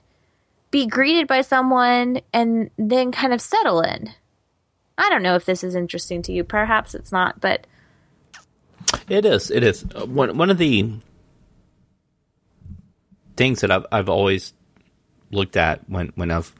[0.70, 4.10] be greeted by someone, and then kind of settle in?
[4.96, 6.44] I don't know if this is interesting to you.
[6.44, 7.66] Perhaps it's not, but
[9.08, 9.50] it is.
[9.50, 10.92] It is uh, one one of the
[13.36, 14.52] things that I've I've always
[15.30, 16.54] looked at when when I've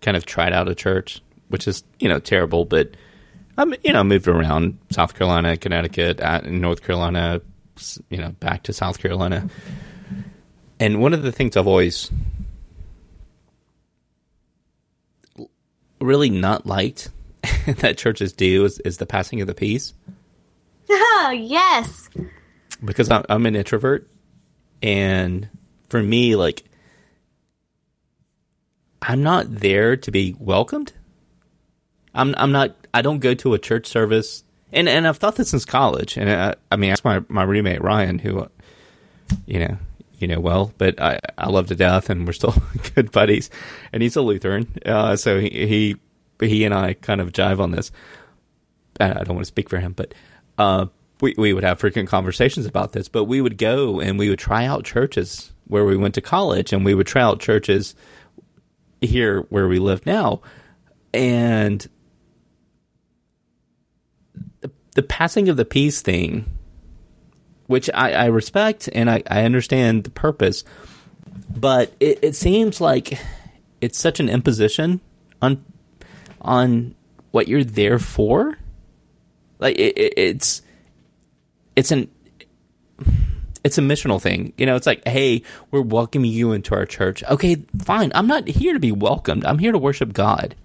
[0.00, 2.64] kind of tried out a church which is you know terrible.
[2.64, 2.92] But
[3.58, 7.42] I'm you know moved around South Carolina, Connecticut, uh, at, North Carolina,
[8.08, 9.48] you know back to South Carolina.
[10.78, 12.10] And one of the things I've always
[16.00, 17.10] really not liked
[17.66, 19.92] that churches do is, is the passing of the peace.
[20.90, 22.08] Oh yes,
[22.84, 24.08] because I'm, I'm an introvert,
[24.82, 25.48] and
[25.88, 26.64] for me, like
[29.02, 30.92] I'm not there to be welcomed.
[32.14, 34.44] I'm I'm not I don't go to a church service.
[34.72, 37.82] And and I've thought this since college and I, I mean ask my my roommate
[37.82, 38.48] Ryan who
[39.46, 39.76] you know
[40.18, 42.54] you know well but I I love to death and we're still
[42.94, 43.50] good buddies.
[43.92, 45.48] And he's a Lutheran uh, so he,
[46.38, 47.90] he he and I kind of jive on this.
[49.00, 50.14] I don't want to speak for him but
[50.60, 50.86] uh,
[51.20, 54.38] we we would have frequent conversations about this but we would go and we would
[54.38, 57.94] try out churches where we went to college and we would try out churches
[59.00, 60.40] here where we live now
[61.12, 61.88] and
[64.94, 66.44] the passing of the peace thing,
[67.66, 70.64] which I, I respect and I, I, understand the purpose,
[71.48, 73.18] but it, it seems like
[73.80, 75.00] it's such an imposition
[75.40, 75.64] on
[76.40, 76.94] on
[77.30, 78.58] what you're there for.
[79.60, 80.62] Like it, it, it's
[81.76, 82.10] it's an
[83.62, 84.52] it's a missional thing.
[84.56, 87.22] You know, it's like, hey, we're welcoming you into our church.
[87.24, 88.10] Okay, fine.
[88.14, 89.44] I'm not here to be welcomed.
[89.44, 90.56] I'm here to worship God.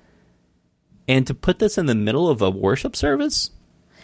[1.07, 3.51] And to put this in the middle of a worship service,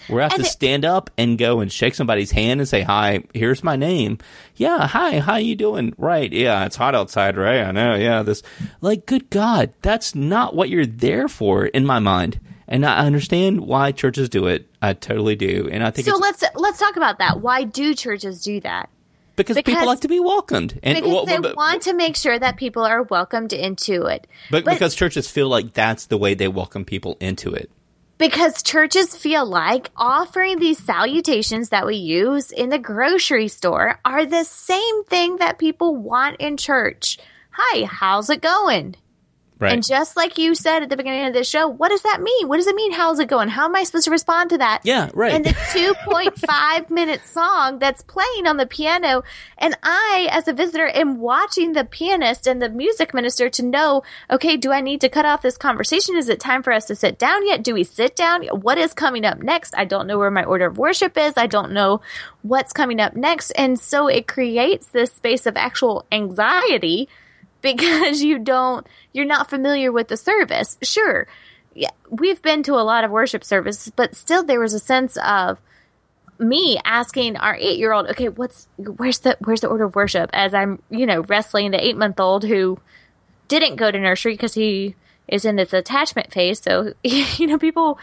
[0.09, 3.63] we have to stand up and go and shake somebody's hand and say, "Hi, here's
[3.63, 4.17] my name."
[4.55, 5.93] Yeah, hi, how you doing?
[5.97, 6.31] Right?
[6.31, 7.61] Yeah, it's hot outside, right?
[7.61, 7.95] I know.
[7.95, 8.43] Yeah, this
[8.81, 12.39] like, good God, that's not what you're there for in my mind.
[12.71, 14.65] And I understand why churches do it.
[14.81, 16.15] I totally do, and I think so.
[16.15, 17.41] Let's let's talk about that.
[17.41, 18.89] Why do churches do that?
[19.35, 22.15] Because, because, people like to be welcomed, and because well, they but, want to make
[22.15, 24.25] sure that people are welcomed into it.
[24.49, 27.69] But, but because churches feel like that's the way they welcome people into it
[28.21, 34.27] because churches feel like offering these salutations that we use in the grocery store are
[34.27, 37.17] the same thing that people want in church.
[37.49, 38.95] Hi, how's it going?
[39.61, 39.73] Right.
[39.73, 42.47] And just like you said at the beginning of the show, what does that mean?
[42.47, 42.91] What does it mean?
[42.91, 43.47] How's it going?
[43.47, 44.81] How am I supposed to respond to that?
[44.83, 45.33] Yeah, right.
[45.33, 45.49] And the
[46.09, 49.21] 2.5 minute song that's playing on the piano.
[49.59, 54.01] And I, as a visitor, am watching the pianist and the music minister to know,
[54.31, 56.17] okay, do I need to cut off this conversation?
[56.17, 57.63] Is it time for us to sit down yet?
[57.63, 58.43] Do we sit down?
[58.47, 59.75] What is coming up next?
[59.77, 61.33] I don't know where my order of worship is.
[61.37, 62.01] I don't know
[62.41, 63.51] what's coming up next.
[63.51, 67.07] And so it creates this space of actual anxiety
[67.61, 70.77] because you don't you're not familiar with the service.
[70.81, 71.27] Sure,
[71.73, 75.17] yeah, we've been to a lot of worship services, but still there was a sense
[75.17, 75.59] of
[76.41, 80.29] me asking our eight year old, okay, what's where's the where's the order of worship?
[80.33, 82.79] As I'm you know wrestling the eight month old who
[83.47, 84.95] didn't go to nursery because he
[85.27, 86.59] is in this attachment phase.
[86.61, 87.99] So you know people.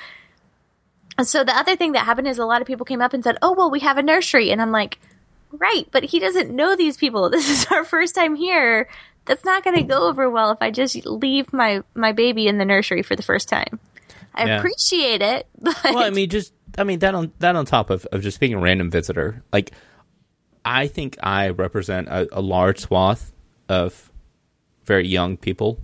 [1.23, 3.39] So the other thing that happened is a lot of people came up and said,
[3.43, 4.99] "Oh well, we have a nursery," and I'm like,
[5.51, 7.29] "Right, but he doesn't know these people.
[7.31, 8.89] This is our first time here
[9.29, 12.59] that's not going to go over well if I just leave my my baby in
[12.59, 13.79] the nursery for the first time.
[14.35, 14.59] I yeah.
[14.59, 18.07] appreciate it, but well, I mean, just I mean that on that on top of
[18.07, 19.73] of just being a random visitor, like
[20.65, 23.33] I think I represent a, a large swath
[23.69, 24.11] of
[24.85, 25.79] very young people.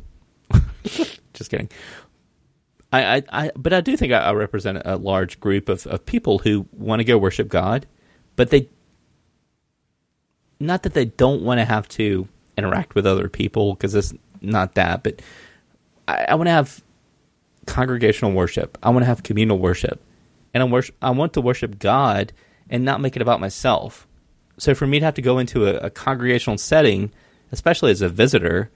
[1.32, 1.70] just kidding.
[2.92, 6.06] I, I, I, but I do think I, I represent a large group of, of
[6.06, 7.86] people who want to go worship God,
[8.36, 8.68] but they,
[10.60, 14.74] not that they don't want to have to interact with other people because it's not
[14.74, 15.02] that.
[15.02, 15.22] But
[16.08, 16.82] I, I want to have
[17.66, 18.78] congregational worship.
[18.82, 20.00] I want to have communal worship,
[20.52, 22.32] and I worship, I want to worship God
[22.70, 24.06] and not make it about myself.
[24.58, 27.12] So for me to have to go into a, a congregational setting,
[27.52, 28.70] especially as a visitor,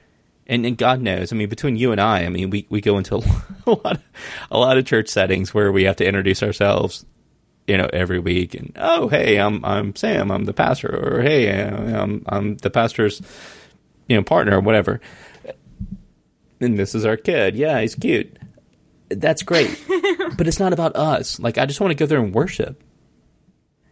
[0.49, 1.33] and, and God knows.
[1.33, 3.17] I mean, between you and I, I mean, we, we go into
[3.67, 4.03] a lot of,
[4.51, 7.05] a lot of church settings where we have to introduce ourselves,
[7.67, 8.55] you know, every week.
[8.55, 13.21] And oh, hey, I'm I'm Sam, I'm the pastor, or hey, I'm I'm the pastor's,
[14.09, 15.01] you know, partner, or whatever.
[16.61, 17.55] And this is our kid.
[17.55, 18.37] Yeah, he's cute.
[19.11, 19.81] That's great,
[20.37, 21.39] but it's not about us.
[21.41, 22.83] Like, I just want to go there and worship.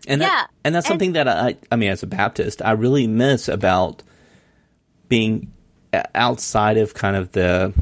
[0.08, 2.72] And that, Yeah, and that's and- something that I, I mean, as a Baptist, I
[2.72, 4.02] really miss about
[5.08, 5.52] being
[5.92, 7.72] uh, outside of kind of the,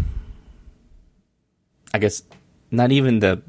[1.92, 2.22] I guess,
[2.70, 3.42] not even the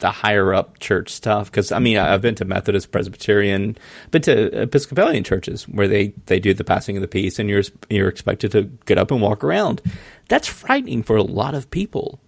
[0.00, 1.50] the higher up church stuff.
[1.50, 3.76] Because I mean, I've been to Methodist, Presbyterian,
[4.10, 7.62] been to Episcopalian churches where they they do the passing of the peace, and you're
[7.88, 9.80] you're expected to get up and walk around.
[10.28, 12.20] That's frightening for a lot of people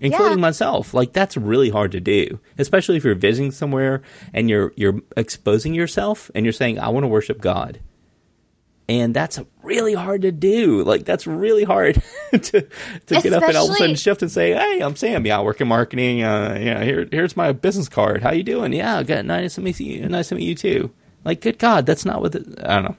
[0.00, 0.42] including Yeah.
[0.42, 0.94] myself.
[0.94, 4.02] Like that's really hard to do, especially if you're visiting somewhere
[4.34, 7.78] and you're you're exposing yourself and you're saying I want to worship God.
[8.88, 10.82] And that's really hard to do.
[10.82, 12.66] Like that's really hard to to
[13.06, 15.24] get up and all of a sudden shift and say, "Hey, I'm Sam.
[15.24, 16.22] Yeah, I work in marketing.
[16.22, 18.22] Uh, yeah, here here's my business card.
[18.22, 18.72] How you doing?
[18.72, 19.24] Yeah, good.
[19.24, 20.08] Nice to meet you.
[20.08, 20.90] Nice to meet you too."
[21.24, 22.96] Like, good God, that's not what the, I don't know.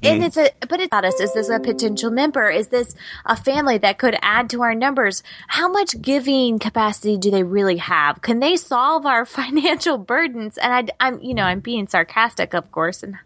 [0.00, 1.18] And it's a, but it's about us.
[1.20, 2.48] Is this a potential member?
[2.48, 2.94] Is this
[3.26, 5.24] a family that could add to our numbers?
[5.48, 8.22] How much giving capacity do they really have?
[8.22, 10.56] Can they solve our financial burdens?
[10.58, 13.16] And I, I'm, you know, I'm being sarcastic, of course, and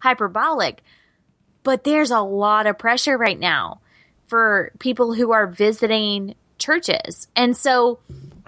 [0.00, 0.84] hyperbolic,
[1.62, 3.80] but there's a lot of pressure right now
[4.28, 7.26] for people who are visiting churches.
[7.34, 7.98] And so,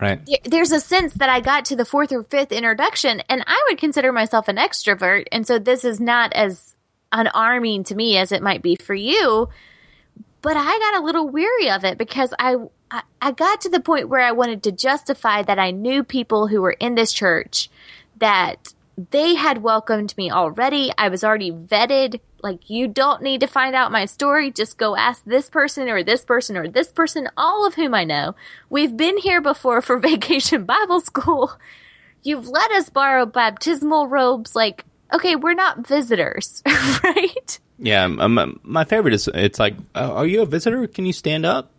[0.00, 0.20] Right.
[0.26, 3.62] y- there's a sense that I got to the fourth or fifth introduction, and I
[3.68, 6.74] would consider myself an extrovert, and so this is not as
[7.12, 9.48] unarming to me as it might be for you.
[10.40, 12.56] But I got a little weary of it because I,
[12.90, 16.48] I I got to the point where I wanted to justify that I knew people
[16.48, 17.70] who were in this church
[18.18, 18.74] that
[19.10, 20.92] they had welcomed me already.
[20.98, 22.18] I was already vetted.
[22.42, 24.50] Like, you don't need to find out my story.
[24.50, 28.04] Just go ask this person or this person or this person, all of whom I
[28.04, 28.34] know.
[28.68, 31.52] We've been here before for vacation Bible school.
[32.22, 34.54] You've let us borrow baptismal robes.
[34.54, 36.62] Like, okay, we're not visitors,
[37.04, 37.58] right?
[37.78, 38.04] Yeah.
[38.04, 40.86] Um, um, my favorite is it's like, uh, are you a visitor?
[40.86, 41.70] Can you stand up?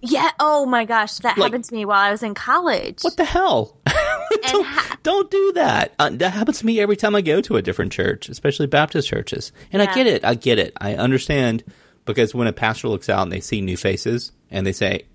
[0.00, 0.30] Yeah.
[0.38, 1.16] Oh my gosh.
[1.18, 2.98] That Like- happened to me while I was in college.
[3.02, 3.76] What the hell?
[3.86, 5.94] don't, ha- don't do that.
[5.98, 9.08] Uh, that happens to me every time I go to a different church, especially Baptist
[9.08, 9.52] churches.
[9.72, 10.24] And I get it.
[10.24, 10.72] I get it.
[10.80, 11.64] I understand
[12.04, 15.06] because when a pastor looks out and they see new faces and they say,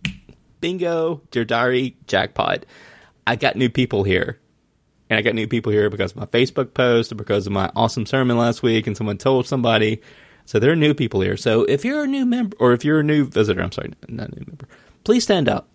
[0.60, 2.66] bingo, dear diary, jackpot.
[3.26, 4.40] I got new people here.
[5.10, 7.72] And I got new people here because of my Facebook post or because of my
[7.76, 10.02] awesome sermon last week and someone told somebody.
[10.46, 11.38] So there are new people here.
[11.38, 14.30] So if you're a new member or if you're a new visitor, I'm sorry, not
[14.30, 14.68] a new member,
[15.04, 15.68] please stand up.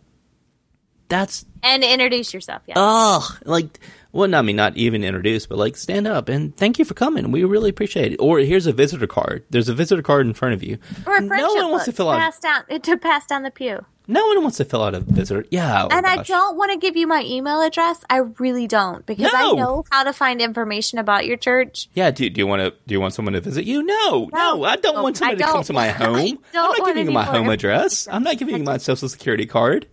[1.08, 2.62] That's and introduce yourself.
[2.66, 2.74] Yeah.
[2.76, 3.80] oh, like,
[4.12, 7.30] well, I mean, not even introduce, but like, stand up and thank you for coming.
[7.30, 8.16] We really appreciate it.
[8.16, 9.44] Or here's a visitor card.
[9.48, 10.78] There's a visitor card in front of you.
[11.06, 12.18] or a no friendship one wants to fill out.
[12.18, 13.84] pass down to pass down the pew.
[14.10, 15.44] No one wants to fill out a visitor.
[15.50, 18.02] Yeah, oh and I don't want to give you my email address.
[18.08, 21.90] I really don't because I know how to find information about your church.
[21.92, 22.70] Yeah, do, do you want to?
[22.86, 23.82] Do you want someone to visit you?
[23.82, 26.16] No, no, No, I don't no, want somebody to come to my home.
[26.16, 28.08] I'm don't giving you my home address.
[28.10, 29.86] I'm not giving you my social security card.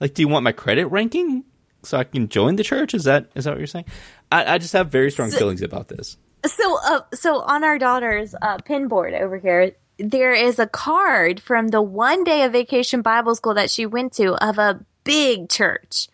[0.00, 1.44] Like, do you want my credit ranking
[1.84, 2.92] so I can join the church?
[2.92, 3.86] Is that is that what you're saying?
[4.32, 6.16] I, I just have very strong feelings about this.
[6.44, 11.40] So, uh, so on our daughter's uh, pin board over here, there is a card
[11.40, 15.48] from the one day of vacation Bible school that she went to of a big
[15.48, 16.08] church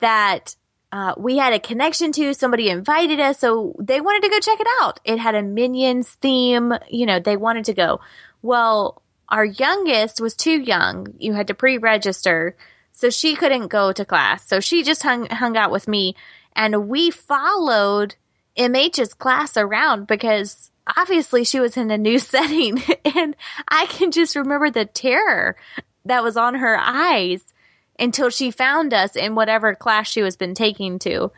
[0.00, 0.56] that
[0.90, 2.34] uh, we had a connection to.
[2.34, 5.00] Somebody invited us, so they wanted to go check it out.
[5.04, 6.74] It had a Minions theme.
[6.90, 8.00] You know, they wanted to go.
[8.42, 11.14] Well, our youngest was too young.
[11.18, 12.56] You had to pre-register,
[12.92, 14.46] so she couldn't go to class.
[14.46, 16.14] So she just hung hung out with me,
[16.54, 18.16] and we followed
[18.58, 22.82] MH's class around because obviously she was in a new setting,
[23.16, 23.36] and
[23.68, 25.56] I can just remember the terror
[26.04, 27.52] that was on her eyes
[27.98, 31.30] until she found us in whatever class she was been taking to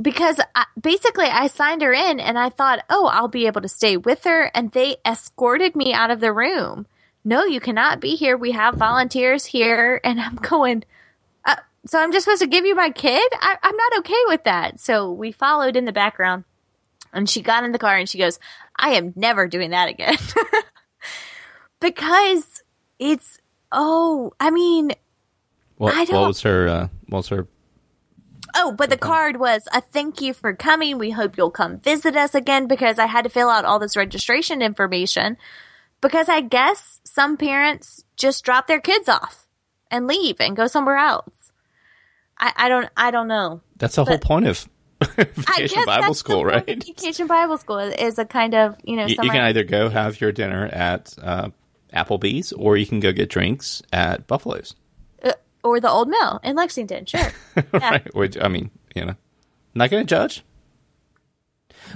[0.00, 3.68] because I, basically I signed her in and I thought, oh, I'll be able to
[3.68, 4.50] stay with her.
[4.54, 6.86] And they escorted me out of the room.
[7.24, 8.36] No, you cannot be here.
[8.36, 10.00] We have volunteers here.
[10.04, 10.84] And I'm going,
[11.44, 11.56] uh,
[11.86, 13.32] so I'm just supposed to give you my kid?
[13.40, 14.80] I, I'm not okay with that.
[14.80, 16.44] So we followed in the background
[17.12, 18.38] and she got in the car and she goes,
[18.76, 20.16] I am never doing that again.
[21.80, 22.62] because
[22.98, 23.38] it's,
[23.70, 24.92] oh, I mean,
[25.76, 26.68] What, I what was her?
[26.68, 27.46] Uh, what was her?
[28.54, 30.98] Oh, but the card was a thank you for coming.
[30.98, 33.96] We hope you'll come visit us again because I had to fill out all this
[33.96, 35.38] registration information
[36.00, 39.46] because I guess some parents just drop their kids off
[39.90, 41.52] and leave and go somewhere else.
[42.38, 43.62] I, I don't I don't know.
[43.76, 44.68] That's the whole point of
[45.16, 46.66] vacation Bible school, right?
[46.66, 50.20] Vacation Bible school is a kind of you know You, you can either go have
[50.20, 51.50] your dinner at uh,
[51.92, 54.74] Applebee's, or you can go get drinks at Buffalo's.
[55.22, 55.32] Uh,
[55.62, 57.20] or the Old Mill in Lexington, sure.
[57.56, 57.90] Yeah.
[57.90, 58.14] right.
[58.14, 59.14] Which I mean, you know,
[59.74, 60.42] not going to judge.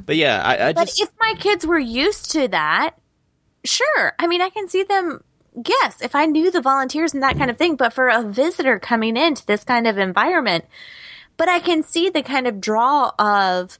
[0.05, 2.97] But yeah, I, I But just if my kids were used to that,
[3.64, 4.12] sure.
[4.19, 5.23] I mean, I can see them.
[5.67, 8.79] Yes, if I knew the volunteers and that kind of thing, but for a visitor
[8.79, 10.67] coming into this kind of environment,
[11.37, 13.78] but I can see the kind of draw of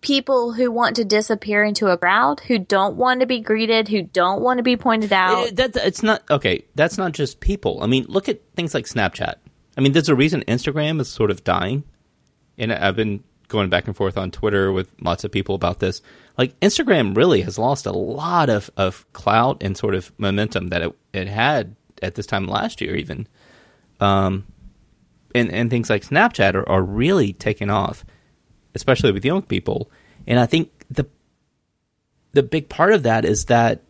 [0.00, 4.02] people who want to disappear into a crowd, who don't want to be greeted, who
[4.02, 5.48] don't want to be pointed out.
[5.48, 6.64] Eh, that it's not okay.
[6.74, 7.82] That's not just people.
[7.82, 9.34] I mean, look at things like Snapchat.
[9.76, 11.84] I mean, there's a reason Instagram is sort of dying,
[12.56, 16.02] and I've been going back and forth on Twitter with lots of people about this.
[16.38, 20.82] Like Instagram really has lost a lot of of clout and sort of momentum that
[20.82, 23.26] it it had at this time last year, even.
[23.98, 24.46] Um,
[25.36, 28.04] and and things like Snapchat are, are really taking off,
[28.74, 29.90] especially with young people.
[30.26, 31.06] And I think the
[32.32, 33.82] the big part of that is that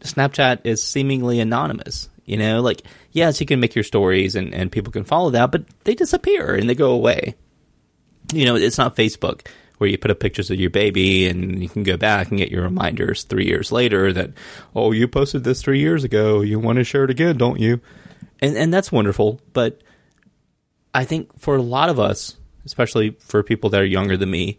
[0.00, 2.08] Snapchat is seemingly anonymous.
[2.24, 2.82] You know, like
[3.12, 6.54] yes, you can make your stories and, and people can follow that, but they disappear
[6.54, 7.34] and they go away.
[8.32, 9.46] You know, it's not Facebook
[9.78, 12.50] where you put up pictures of your baby and you can go back and get
[12.50, 14.30] your reminders three years later that,
[14.74, 16.40] oh, you posted this three years ago.
[16.40, 17.80] You want to share it again, don't you?
[18.40, 19.80] And and that's wonderful, but
[20.94, 24.56] I think for a lot of us, especially for people that are younger than me,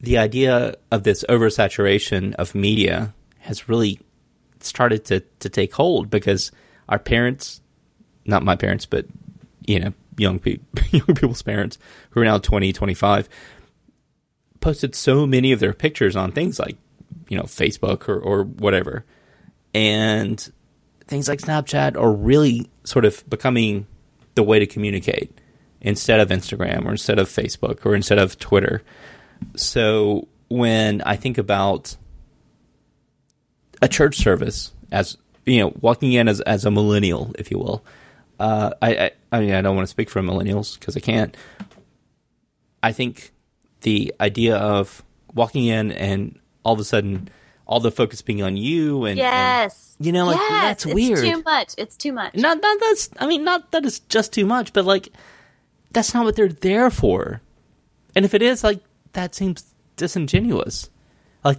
[0.00, 4.00] the idea of this oversaturation of media has really
[4.60, 6.50] started to, to take hold because
[6.88, 7.60] our parents,
[8.24, 9.06] not my parents, but
[9.66, 11.78] you know, young people, young people's parents
[12.10, 13.28] who are now 20, 25,
[14.60, 16.76] posted so many of their pictures on things like,
[17.28, 19.04] you know, Facebook or, or whatever.
[19.74, 20.40] And
[21.06, 23.86] things like Snapchat are really sort of becoming
[24.34, 25.39] the way to communicate
[25.80, 28.82] instead of Instagram or instead of Facebook or instead of Twitter.
[29.56, 31.96] So when I think about
[33.80, 35.16] a church service as
[35.46, 37.84] you know, walking in as as a millennial, if you will,
[38.38, 41.36] uh, I, I I mean I don't want to speak for millennials because I can't.
[42.82, 43.32] I think
[43.82, 45.02] the idea of
[45.34, 47.28] walking in and all of a sudden
[47.66, 49.96] all the focus being on you and, and yes.
[50.00, 51.20] you know, like yes, that's it's weird.
[51.20, 51.74] too much.
[51.78, 52.34] It's too much.
[52.34, 55.10] not not that's I mean not that it's just too much, but like
[55.92, 57.40] that's not what they're there for.
[58.14, 58.80] And if it is, like
[59.12, 59.64] that seems
[59.96, 60.90] disingenuous.
[61.44, 61.58] Like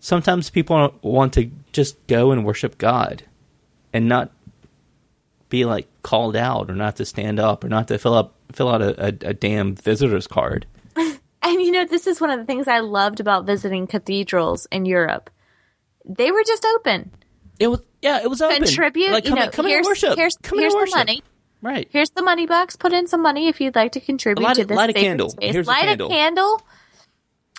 [0.00, 3.22] sometimes people want to just go and worship God
[3.92, 4.30] and not
[5.48, 8.68] be like called out or not to stand up or not to fill up fill
[8.68, 10.66] out a, a, a damn visitor's card.
[11.42, 14.84] And you know, this is one of the things I loved about visiting cathedrals in
[14.84, 15.30] Europe.
[16.04, 17.10] They were just open.
[17.58, 18.58] It was yeah, it was open.
[18.58, 20.16] Contribute, Like you come, know, in, come here's, and worship.
[20.18, 20.96] here's, come here's and the worship.
[20.96, 21.22] money.
[21.62, 21.88] Right.
[21.90, 22.76] Here's the money box.
[22.76, 25.30] Put in some money if you'd like to contribute Light to this light a candle.
[25.30, 25.52] space.
[25.52, 26.06] Here's a light candle.
[26.08, 26.62] a candle.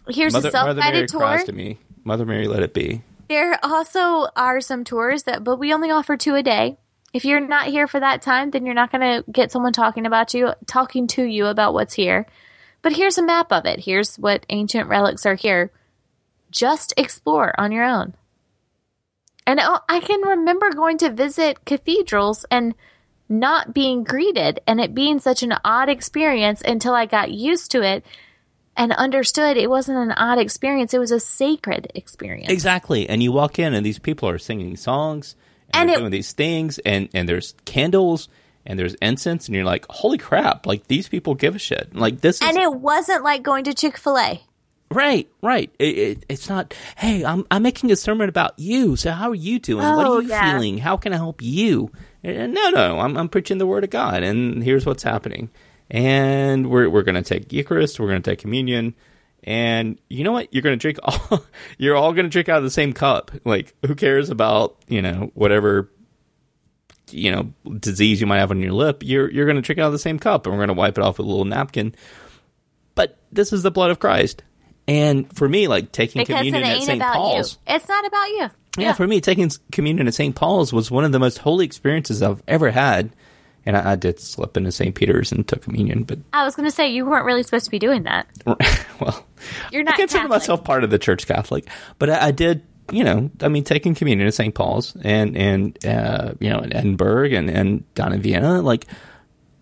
[0.09, 1.43] Here's Mother, a self Mother Mary guided tour.
[1.45, 1.77] to me.
[2.03, 3.03] Mother Mary, let it be.
[3.27, 6.77] There also are some tours that, but we only offer two a day.
[7.13, 10.05] If you're not here for that time, then you're not going to get someone talking
[10.05, 12.25] about you, talking to you about what's here.
[12.81, 13.81] But here's a map of it.
[13.81, 15.71] Here's what ancient relics are here.
[16.49, 18.15] Just explore on your own.
[19.45, 22.73] And I I can remember going to visit cathedrals and
[23.31, 27.81] not being greeted and it being such an odd experience until I got used to
[27.81, 28.05] it
[28.77, 32.51] and understood it wasn't an odd experience, it was a sacred experience.
[32.51, 33.07] Exactly.
[33.09, 35.35] And you walk in and these people are singing songs
[35.73, 38.27] and, And it- doing these things and, and there's candles
[38.65, 41.95] and there's incense and you're like, holy crap, like these people give a shit.
[41.95, 44.41] Like this is And it wasn't like going to Chick fil A.
[44.91, 45.71] right, right.
[45.79, 48.95] It, it, it's not, hey, I'm, I'm making a sermon about you.
[48.95, 49.83] So how are you doing?
[49.83, 50.53] what Oh, are you yeah.
[50.53, 50.77] feeling?
[50.77, 51.91] How can I help you?
[52.23, 55.49] Uh, No, no, I'm, I'm preaching the word of God and here's what's happening.
[55.89, 58.93] And we're, we're going to take Eucharist, we're going to take communion.
[59.43, 60.53] And you know what?
[60.53, 61.43] You're going to drink all,
[61.79, 63.31] you're all going to drink out of the same cup.
[63.43, 65.89] Like, who cares about, you know, whatever,
[67.09, 69.01] you know, disease you might have on your lip?
[69.03, 70.97] You're, you're going to drink out of the same cup and we're going to wipe
[70.97, 71.95] it off with a little napkin.
[72.95, 74.43] But this is the blood of Christ.
[74.87, 77.01] And for me, like taking Because communion at St.
[77.01, 77.53] Paul's.
[77.67, 77.75] you.
[77.75, 78.49] It's not about you.
[78.77, 80.33] Yeah, for me, taking communion at St.
[80.35, 83.11] Paul's was one of the most holy experiences I've ever had.
[83.65, 84.95] And I, I did slip into St.
[84.95, 87.71] Peter's and took communion, but I was going to say you weren't really supposed to
[87.71, 88.27] be doing that.
[88.45, 89.25] well,
[89.71, 90.29] You're I not consider Catholic.
[90.29, 91.67] myself part of the Church Catholic,
[91.99, 94.55] but I, I did, you know, I mean, taking communion at St.
[94.55, 98.87] Paul's and and uh, you know in Edinburgh and and down in Vienna, like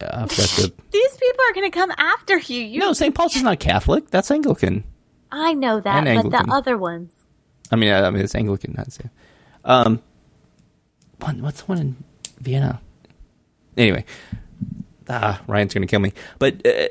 [0.01, 2.61] uh, These people are going to come after you.
[2.61, 3.13] you no St.
[3.13, 4.85] Paul's is not Catholic, that's Anglican.
[5.31, 7.13] I know that, but the other ones.
[7.71, 9.09] I mean, I, I mean it's Anglican, not St.
[9.63, 10.01] Um,
[11.19, 12.03] what, what's the one in
[12.39, 12.81] Vienna?
[13.77, 14.05] Anyway,
[15.07, 16.13] ah, Ryan's going to kill me.
[16.39, 16.87] But uh,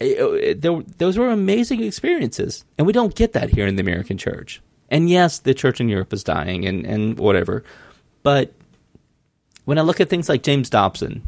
[0.00, 4.16] uh, there, those were amazing experiences, and we don't get that here in the American
[4.16, 4.62] church.
[4.88, 7.64] And yes, the church in Europe is dying, and and whatever.
[8.22, 8.54] But
[9.64, 11.26] when I look at things like James Dobson,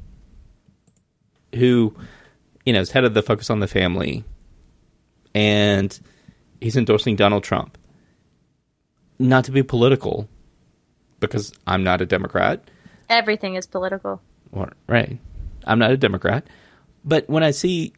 [1.54, 1.94] who,
[2.64, 4.24] you know, is head of the Focus on the Family,
[5.34, 5.98] and
[6.60, 7.76] he's endorsing Donald Trump.
[9.18, 10.28] Not to be political,
[11.20, 12.62] because I'm not a Democrat.
[13.08, 14.20] Everything is political.
[14.86, 15.18] Right.
[15.66, 16.46] I'm not a Democrat.
[17.04, 17.92] But when I see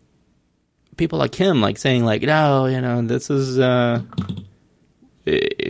[0.96, 4.02] people like him, like saying, like, no, you know, this is uh,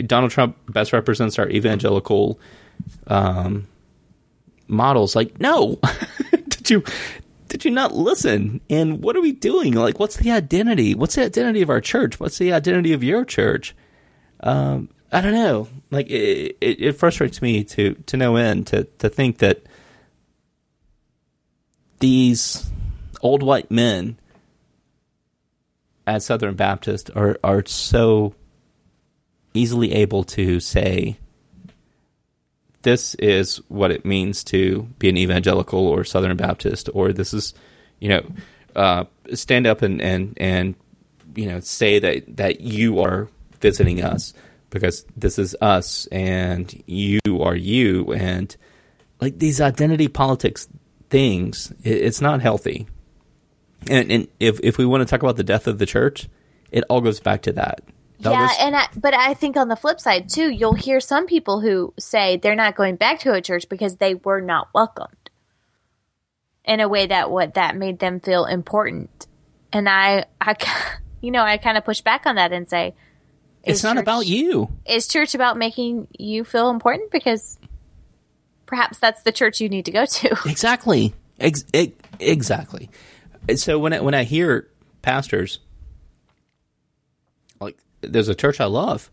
[0.07, 2.41] Donald Trump best represents our evangelical
[3.07, 3.67] um,
[4.69, 5.15] models.
[5.15, 5.79] Like, no,
[6.49, 6.85] did you
[7.53, 8.63] did you not listen?
[8.71, 9.75] And what are we doing?
[9.75, 10.95] Like, what's the identity?
[10.95, 12.19] What's the identity of our church?
[12.19, 13.77] What's the identity of your church?
[14.41, 15.69] Um, I don't know.
[15.91, 19.65] Like, it, it, it frustrates me to to no end to to think that
[21.99, 22.71] these
[23.21, 24.19] old white men
[26.07, 28.35] at Southern Baptist are are so
[29.53, 31.19] easily able to say
[32.83, 37.55] this is what it means to be an evangelical or Southern Baptist, or this is,
[38.01, 38.27] you know,
[38.77, 39.05] uh,
[39.35, 40.75] stand up and, and, and,
[41.35, 43.29] you know, say that, that you are
[43.61, 44.35] visiting us
[44.71, 48.13] because this is us and you are you.
[48.13, 48.55] And
[49.21, 50.69] like these identity politics
[51.11, 52.87] things, it, it's not healthy.
[53.89, 56.29] And, and if, if we want to talk about the death of the church,
[56.71, 57.83] it all goes back to that
[58.31, 61.61] yeah, and I, but I think on the flip side too, you'll hear some people
[61.61, 65.31] who say they're not going back to a church because they were not welcomed
[66.65, 69.27] in a way that what that made them feel important.
[69.73, 70.57] And I, I,
[71.21, 72.95] you know, I kind of push back on that and say,
[73.65, 74.69] it's not church, about you.
[74.87, 77.11] Is church about making you feel important?
[77.11, 77.59] Because
[78.67, 80.37] perhaps that's the church you need to go to.
[80.47, 81.15] Exactly.
[81.39, 81.65] Ex-
[82.19, 82.91] exactly.
[83.57, 84.69] So when I, when I hear
[85.03, 85.59] pastors
[88.03, 89.11] there's a church I love,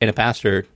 [0.00, 0.66] and a pastor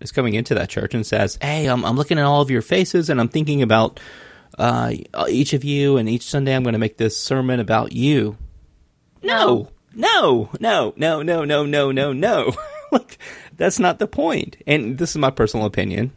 [0.00, 2.62] is coming into that church and says, "Hey, I'm, I'm looking at all of your
[2.62, 4.00] faces, and I'm thinking about
[4.58, 4.92] uh,
[5.28, 8.36] each of you, and each Sunday I'm going to make this sermon about you."
[9.22, 12.52] No, no, no, no, no, no, no, no, no.
[12.92, 13.18] like
[13.56, 14.56] that's not the point.
[14.66, 16.12] And this is my personal opinion.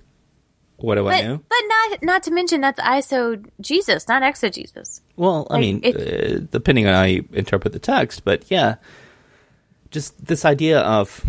[0.77, 1.41] What do but, I know?
[1.49, 5.01] But not not to mention that's ISO Jesus, not exegesis.
[5.15, 8.75] Well, I like, mean, it, uh, depending on how you interpret the text, but yeah,
[9.91, 11.25] just this idea of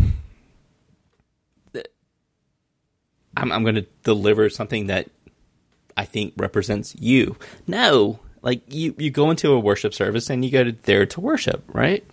[3.35, 5.09] I'm, I'm going to deliver something that
[5.95, 7.37] I think represents you.
[7.67, 11.21] No, like you, you go into a worship service and you go to, there to
[11.21, 12.03] worship, right?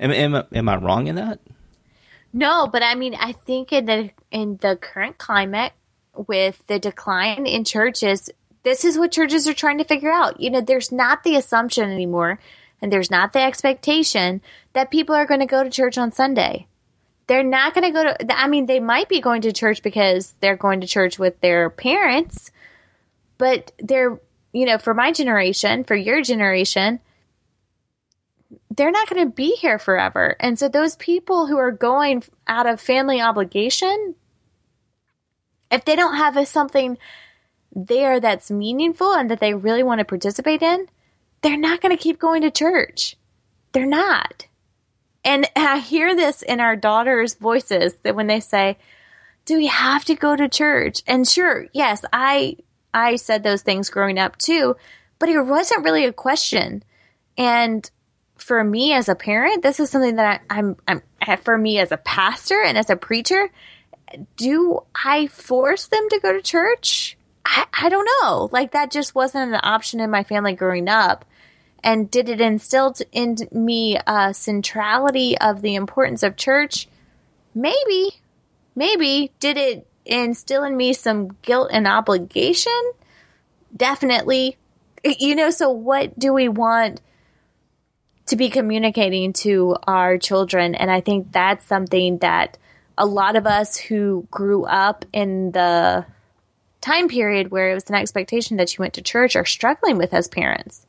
[0.00, 1.40] Am, am, am I wrong in that?
[2.32, 5.72] No, but I mean, I think in the in the current climate
[6.14, 8.28] with the decline in churches,
[8.64, 10.38] this is what churches are trying to figure out.
[10.38, 12.38] You know, there's not the assumption anymore
[12.80, 14.40] and there's not the expectation
[14.72, 16.66] that people are going to go to church on Sunday.
[17.26, 20.34] They're not going to go to, I mean, they might be going to church because
[20.40, 22.50] they're going to church with their parents,
[23.36, 24.18] but they're,
[24.52, 27.00] you know, for my generation, for your generation,
[28.70, 30.36] they're not going to be here forever.
[30.40, 34.14] And so those people who are going out of family obligation,
[35.70, 36.96] if they don't have a, something
[37.74, 40.88] there that's meaningful and that they really want to participate in,
[41.42, 43.16] they're not going to keep going to church.
[43.72, 44.46] They're not.
[45.24, 48.78] And I hear this in our daughters' voices that when they say,
[49.44, 52.56] "Do we have to go to church?" And sure, yes, I
[52.94, 54.76] I said those things growing up too,
[55.18, 56.82] but it wasn't really a question.
[57.36, 57.88] And
[58.36, 61.02] for me as a parent, this is something that I, I'm, I'm
[61.42, 63.50] for me as a pastor and as a preacher.
[64.36, 67.18] Do I force them to go to church?
[67.44, 68.48] I, I don't know.
[68.50, 71.24] Like that just wasn't an option in my family growing up.
[71.82, 76.88] And did it instill in me a centrality of the importance of church?
[77.54, 78.20] Maybe.
[78.74, 79.32] Maybe.
[79.40, 82.92] Did it instill in me some guilt and obligation?
[83.76, 84.56] Definitely.
[85.04, 87.00] You know, so what do we want
[88.26, 90.74] to be communicating to our children?
[90.74, 92.58] And I think that's something that
[92.96, 96.04] a lot of us who grew up in the
[96.80, 100.12] time period where it was an expectation that you went to church are struggling with
[100.12, 100.86] as parents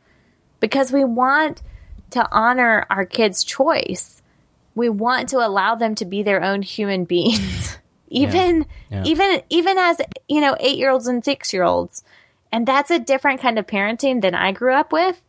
[0.60, 1.62] because we want
[2.12, 4.22] to honor our kids' choice.
[4.76, 7.78] We want to allow them to be their own human beings.
[8.10, 9.04] even yeah.
[9.04, 9.04] Yeah.
[9.06, 12.04] even even as you know 8-year-olds and 6-year-olds.
[12.52, 15.22] And that's a different kind of parenting than I grew up with.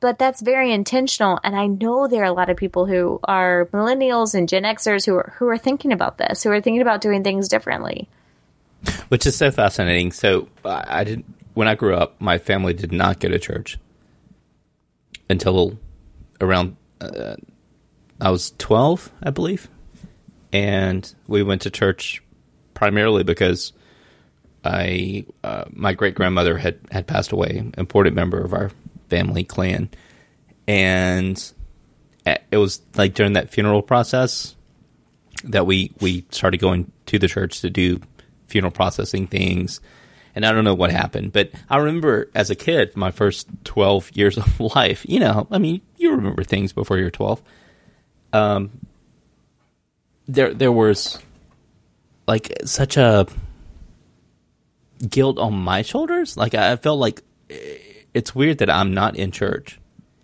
[0.00, 3.66] But that's very intentional and I know there are a lot of people who are
[3.72, 7.00] millennials and Gen Xers who are who are thinking about this, who are thinking about
[7.00, 8.08] doing things differently.
[9.08, 10.12] Which is so fascinating.
[10.12, 11.24] So I didn't
[11.54, 13.78] when I grew up, my family did not go to church
[15.28, 15.78] until
[16.40, 17.36] around uh,
[18.20, 19.68] I was twelve, I believe,
[20.52, 22.22] and we went to church
[22.74, 23.72] primarily because
[24.64, 28.70] I uh, my great grandmother had had passed away, important member of our
[29.08, 29.90] family clan,
[30.66, 31.52] and
[32.24, 34.56] it was like during that funeral process
[35.44, 38.00] that we we started going to the church to do
[38.48, 39.80] funeral processing things.
[40.36, 44.10] And I don't know what happened, but I remember as a kid, my first 12
[44.14, 47.42] years of life, you know, I mean, you remember things before you're 12.
[48.34, 48.70] Um,
[50.28, 51.18] there, there was
[52.28, 53.26] like such a
[55.08, 56.36] guilt on my shoulders.
[56.36, 57.22] Like I felt like
[58.12, 59.78] it's weird that I'm not in church.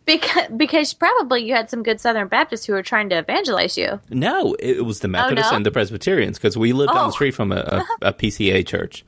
[0.05, 4.01] Because because probably you had some good Southern Baptists who were trying to evangelize you.
[4.11, 5.57] No, it was the Methodists Oh, no?
[5.57, 7.07] and the Presbyterians because we lived down Oh.
[7.07, 9.05] the street from a, a, a PCA church.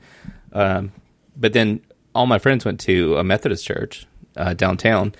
[0.55, 0.91] Um,
[1.37, 1.81] but then
[2.15, 5.13] all my friends went to a Methodist church uh, downtown,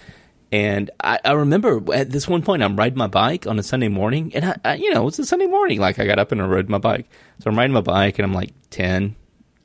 [0.52, 3.90] and I, I remember at this one point I'm riding my bike on a Sunday
[3.90, 6.42] morning, and I, I you know it's a Sunday morning, like I got up and
[6.42, 7.08] I rode my bike.
[7.40, 9.16] So I'm riding my bike, and I'm like 10, 11,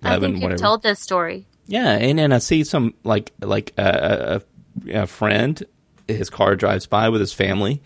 [0.02, 0.60] I 11, think you've whatever.
[0.60, 1.46] told this story.
[1.66, 4.42] Yeah, and then I see some like like a,
[4.88, 5.62] a, a friend.
[6.08, 7.80] His car drives by with his family,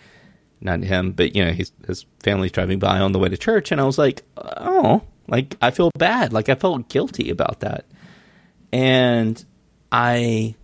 [0.62, 3.70] not him, but you know his his family's driving by on the way to church,
[3.70, 7.87] and I was like, oh, like I feel bad, like I felt guilty about that,
[8.72, 9.43] and
[9.91, 10.55] I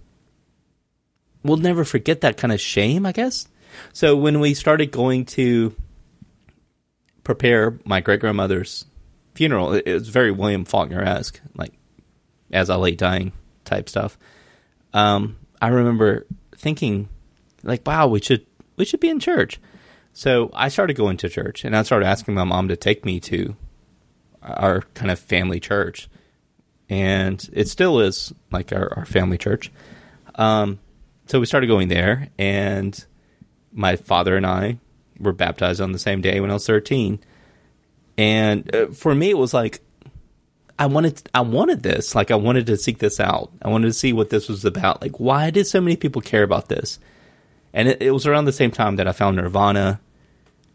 [1.43, 3.49] will never forget that kind of shame, I guess.
[3.93, 5.75] So when we started going to
[7.25, 8.85] prepare my great grandmother's
[9.35, 11.73] funeral, it, was very William Faulkner esque, like
[12.53, 13.33] as I lay dying
[13.65, 14.19] type stuff.
[14.93, 17.09] Um, I remember thinking,
[17.63, 18.45] like, wow, we should
[18.77, 19.61] we should be in church.
[20.13, 23.21] So I started going to church, and I started asking my mom to take me
[23.21, 23.57] to
[24.43, 26.09] our kind of family church,
[26.88, 29.70] and it still is like our, our family church.
[30.36, 30.78] Um,
[31.26, 33.03] so we started going there, and
[33.72, 34.78] my father and I
[35.18, 37.20] were baptized on the same day when I was thirteen.
[38.18, 39.80] And uh, for me, it was like
[40.78, 42.14] I wanted I wanted this.
[42.14, 43.51] Like I wanted to seek this out.
[43.62, 45.01] I wanted to see what this was about.
[45.03, 46.99] Like why did so many people care about this?
[47.72, 50.01] And it, it was around the same time that I found Nirvana,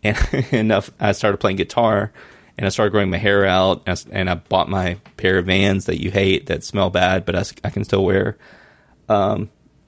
[0.04, 0.18] and
[0.52, 2.12] and I- I started playing guitar,
[2.58, 5.46] and I started growing my hair out, and I, and I bought my pair of
[5.46, 8.38] Vans that you hate that smell bad, but I can still wear.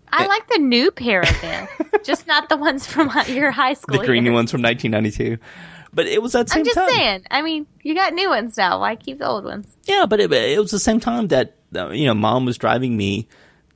[0.10, 1.70] I like the new pair of Vans,
[2.04, 4.00] just not the ones from your high school.
[4.00, 4.34] The green years.
[4.34, 5.38] ones from 1992.
[5.94, 6.60] But it was that same time.
[6.60, 6.90] I'm just time.
[6.90, 7.26] saying.
[7.32, 8.80] I mean, you got new ones now.
[8.80, 9.68] Why keep the old ones?
[9.86, 12.96] Yeah, but it, it was the same time that uh, you know, mom was driving
[12.96, 13.28] me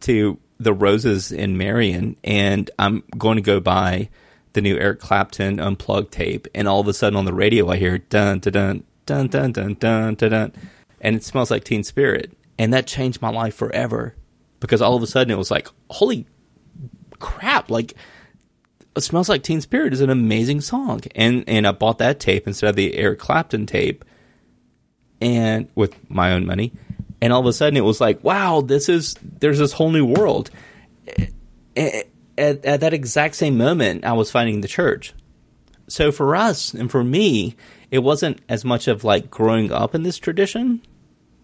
[0.02, 4.10] to the Roses in Marion, and I'm going to go buy
[4.54, 7.78] the new Eric Clapton unplugged tape, and all of a sudden on the radio I
[7.78, 9.76] hear dun dun dun dun dun dun
[10.16, 10.54] dun dun,
[11.00, 14.16] and it smells like Teen Spirit, and that changed my life forever
[14.60, 16.26] because all of a sudden it was like, holy
[17.20, 17.94] crap, like
[18.96, 22.48] it smells like Teen Spirit is an amazing song, and and I bought that tape
[22.48, 24.04] instead of the Eric Clapton tape
[25.22, 26.74] and with my own money.
[27.22, 30.06] And all of a sudden it was like wow this is there's this whole new
[30.06, 30.50] world.
[31.78, 32.08] At,
[32.38, 35.14] at, at that exact same moment i was finding the church.
[35.88, 37.56] So for us and for me
[37.90, 40.82] it wasn't as much of like growing up in this tradition.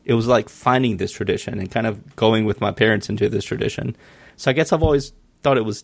[0.05, 3.45] It was like finding this tradition and kind of going with my parents into this
[3.45, 3.95] tradition.
[4.37, 5.13] So i guess i've always
[5.43, 5.83] thought it was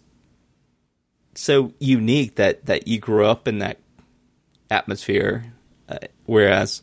[1.35, 3.79] so unique that that you grew up in that
[4.69, 5.45] atmosphere
[5.89, 6.81] uh, whereas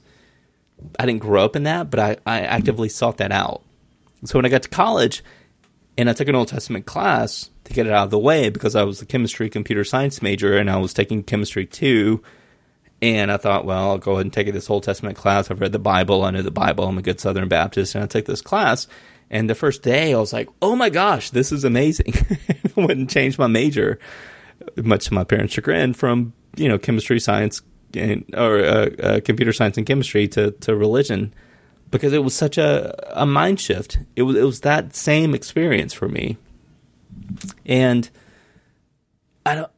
[0.98, 3.62] I didn't grow up in that, but I, I actively sought that out.
[4.24, 5.22] So when I got to college
[5.96, 8.76] and I took an Old Testament class to get it out of the way because
[8.76, 12.22] I was a chemistry computer science major and I was taking chemistry too.
[13.02, 15.50] And I thought, well, I'll go ahead and take this Old Testament class.
[15.50, 16.22] I've read the Bible.
[16.22, 16.84] I know the Bible.
[16.84, 17.94] I'm a good Southern Baptist.
[17.94, 18.86] And I take this class.
[19.30, 22.12] And the first day I was like, oh my gosh, this is amazing.
[22.76, 23.98] I wouldn't change my major,
[24.76, 27.62] much to my parents' chagrin, from, you know, chemistry, science,
[27.94, 31.32] and, or uh, uh, computer science and chemistry to, to religion
[31.90, 33.98] because it was such a, a mind shift.
[34.16, 36.36] It was, it was that same experience for me.
[37.66, 38.08] And
[39.46, 39.72] I don't,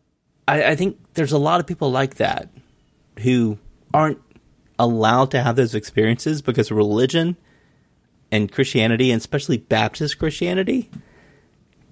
[0.48, 2.48] I, I think there's a lot of people like that
[3.20, 3.59] who
[3.92, 4.18] aren't
[4.78, 7.36] allowed to have those experiences because religion
[8.30, 10.90] and Christianity, and especially Baptist Christianity,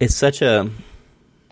[0.01, 0.71] is such a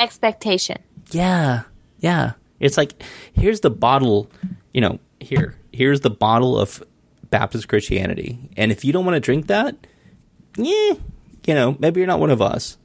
[0.00, 0.78] Expectation.
[1.10, 1.62] yeah,
[1.98, 2.32] yeah.
[2.60, 3.02] It's like
[3.34, 4.30] here's the bottle,
[4.72, 5.56] you know, here.
[5.72, 6.82] Here's the bottle of
[7.30, 8.38] Baptist Christianity.
[8.56, 9.76] And if you don't want to drink that,
[10.56, 10.94] yeah,
[11.46, 12.78] you know, maybe you're not one of us.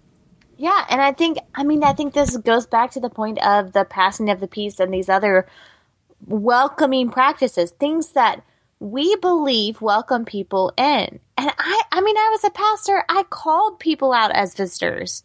[0.58, 3.74] Yeah, and I think I mean I think this goes back to the point of
[3.74, 5.48] the passing of the peace and these other
[6.28, 8.44] welcoming practices, things that
[8.80, 11.20] we believe welcome people in.
[11.38, 15.24] And I I mean I was a pastor, I called people out as visitors.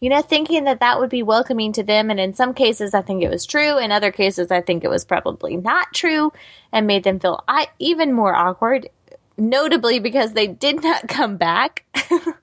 [0.00, 3.02] You know, thinking that that would be welcoming to them and in some cases I
[3.02, 6.32] think it was true, in other cases I think it was probably not true
[6.72, 8.88] and made them feel I even more awkward
[9.36, 11.84] notably because they did not come back.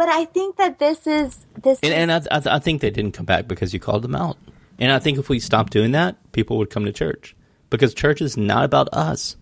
[0.00, 1.78] but I think that this is this.
[1.82, 4.38] And, and I, I, I think they didn't come back because you called them out.
[4.78, 7.36] And I think if we stopped doing that, people would come to church
[7.68, 9.36] because church is not about us.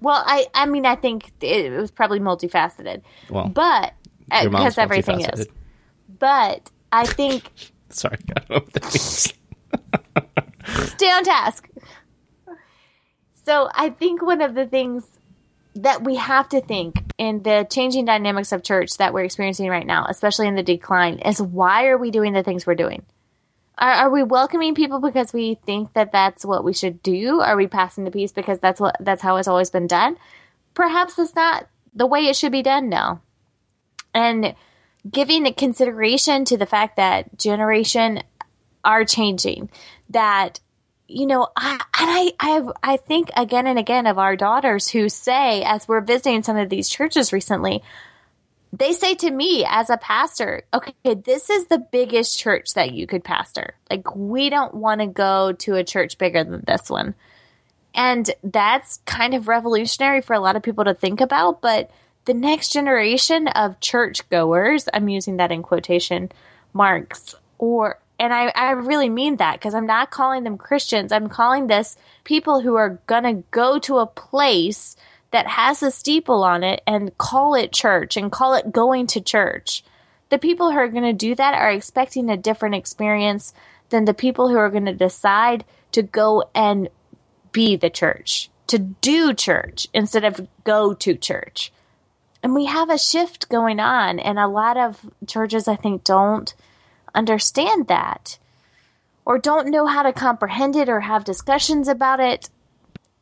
[0.00, 3.94] well, I I mean I think it, was probably multifaceted, Well, but
[4.30, 5.48] uh, because everything is.
[6.20, 7.50] But I think
[7.88, 9.34] Sorry, I don't know what that means.
[10.92, 11.68] stay on task.
[13.44, 15.13] So I think one of the things
[15.76, 19.86] that we have to think in the changing dynamics of church that we're experiencing right
[19.86, 23.04] now, especially in the decline, is why are we doing the things we're doing?
[23.76, 27.40] Are, are we welcoming people because we think that that's what we should do?
[27.40, 30.16] Are we passing the peace because that's what that's how it's always been done?
[30.74, 33.20] Perhaps it's not the way it should be done now.
[34.12, 34.54] And
[35.10, 38.22] giving consideration to the fact that generation
[38.84, 39.70] are changing,
[40.10, 40.60] that
[41.06, 45.08] you know, I and I I I think again and again of our daughters who
[45.08, 47.82] say as we're visiting some of these churches recently,
[48.72, 53.06] they say to me as a pastor, okay, this is the biggest church that you
[53.06, 53.74] could pastor.
[53.90, 57.14] Like we don't want to go to a church bigger than this one.
[57.94, 61.90] And that's kind of revolutionary for a lot of people to think about, but
[62.24, 66.32] the next generation of church goers, I'm using that in quotation
[66.72, 71.12] marks, or and I, I really mean that because I'm not calling them Christians.
[71.12, 74.96] I'm calling this people who are gonna go to a place
[75.34, 79.20] that has a steeple on it and call it church and call it going to
[79.20, 79.82] church.
[80.28, 83.52] The people who are going to do that are expecting a different experience
[83.88, 86.88] than the people who are going to decide to go and
[87.50, 91.72] be the church, to do church instead of go to church.
[92.40, 96.54] And we have a shift going on, and a lot of churches, I think, don't
[97.14, 98.38] understand that
[99.24, 102.50] or don't know how to comprehend it or have discussions about it.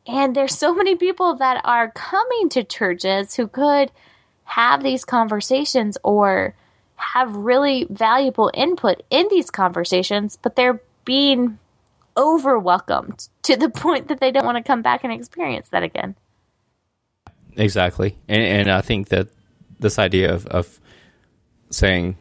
[0.05, 3.91] And there's so many people that are coming to churches who could
[4.43, 6.55] have these conversations or
[6.95, 11.57] have really valuable input in these conversations, but they're being
[12.15, 16.15] overwelcomed to the point that they don't want to come back and experience that again.
[17.55, 19.29] Exactly, and, and I think that
[19.79, 20.79] this idea of, of
[21.69, 22.17] saying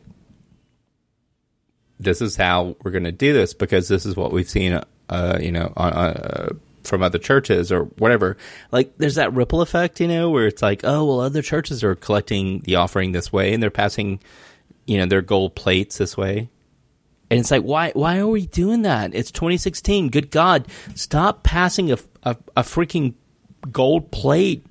[2.02, 5.38] this is how we're going to do this because this is what we've seen, uh,
[5.40, 6.52] you know, on, uh,
[6.84, 8.36] from other churches or whatever.
[8.70, 11.94] Like, there's that ripple effect, you know, where it's like, oh, well, other churches are
[11.94, 14.20] collecting the offering this way and they're passing,
[14.86, 16.48] you know, their gold plates this way.
[17.30, 17.92] And it's like, why?
[17.92, 19.14] Why are we doing that?
[19.14, 20.10] It's 2016.
[20.10, 23.14] Good God, stop passing a, a, a freaking
[23.70, 24.66] gold plate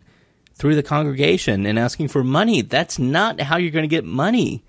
[0.56, 2.62] through the congregation and asking for money.
[2.62, 4.64] That's not how you're going to get money.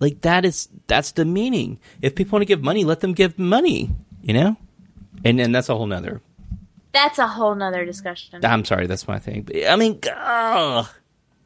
[0.00, 1.78] Like that is that's the meaning.
[2.02, 3.90] If people want to give money, let them give money.
[4.22, 4.56] You know,
[5.24, 6.20] and and that's a whole nother.
[6.92, 8.44] That's a whole nother discussion.
[8.44, 9.42] I'm sorry, that's my thing.
[9.42, 10.88] But, I mean, ugh,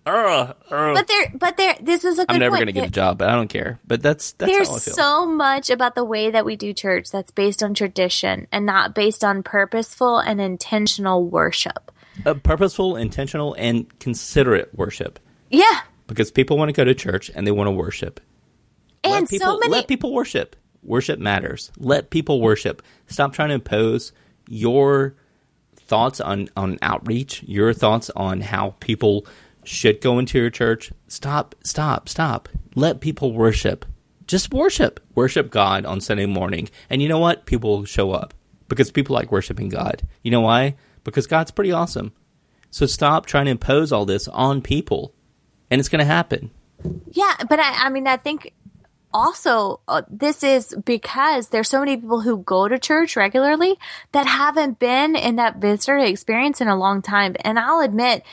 [0.07, 0.95] ugh, ugh.
[0.95, 2.69] But there, but there, this is a good I'm never point.
[2.69, 3.79] to get a job, but I don't care.
[3.87, 4.95] But that's that's There's how I feel.
[4.95, 8.95] so much about the way that we do church that's based on tradition and not
[8.95, 11.93] based on purposeful and intentional worship.
[12.25, 15.19] A purposeful, intentional, and considerate worship.
[15.51, 15.81] Yeah.
[16.07, 18.21] Because people want to go to church and they want to worship.
[19.05, 20.57] And let people, so many let people worship.
[20.83, 21.71] Worship matters.
[21.79, 22.83] Let people worship.
[23.07, 24.13] Stop trying to impose
[24.49, 25.15] your
[25.77, 29.27] thoughts on on outreach, your thoughts on how people
[29.65, 30.93] should go into your church.
[31.09, 32.49] Stop, stop, stop.
[32.75, 33.85] Let people worship.
[34.27, 35.01] Just worship.
[35.15, 36.69] Worship God on Sunday morning.
[36.89, 37.47] And you know what?
[37.47, 38.35] People will show up
[38.69, 40.03] because people like worshiping God.
[40.23, 40.77] You know why?
[41.05, 42.13] Because God's pretty awesome.
[42.71, 45.15] So stop trying to impose all this on people.
[45.71, 46.51] And it's going to happen.
[47.11, 48.53] Yeah, but I, I mean, I think
[49.15, 53.79] also uh, this is because there's so many people who go to church regularly
[54.13, 57.37] that haven't been in that visitor experience in a long time.
[57.41, 58.25] And I'll admit,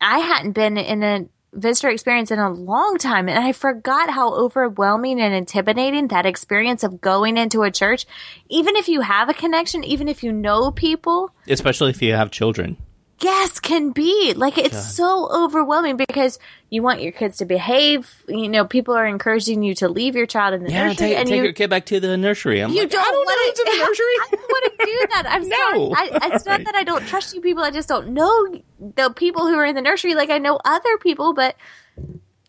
[0.00, 4.32] I hadn't been in a visitor experience in a long time and I forgot how
[4.34, 8.06] overwhelming and intimidating that experience of going into a church
[8.48, 12.30] even if you have a connection even if you know people Especially if you have
[12.30, 12.76] children.
[13.20, 16.38] Yes can be like it's so overwhelming because
[16.70, 20.26] you want your kids to behave you know people are encouraging you to leave your
[20.26, 22.60] child in the Yeah, nursery take, and take you your kid back to the nursery.
[22.60, 24.04] I'm you like, don't I don't want in the nursery.
[24.20, 25.24] I don't want to do that.
[25.28, 25.94] I'm No.
[25.94, 26.10] sorry.
[26.22, 27.62] I, it's not that I don't trust you people.
[27.62, 30.14] I just don't know the people who are in the nursery.
[30.14, 31.56] Like I know other people, but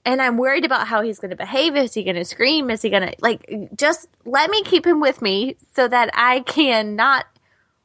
[0.05, 1.75] and I'm worried about how he's going to behave.
[1.75, 2.69] Is he going to scream?
[2.69, 6.39] Is he going to like just let me keep him with me so that I
[6.41, 7.25] can not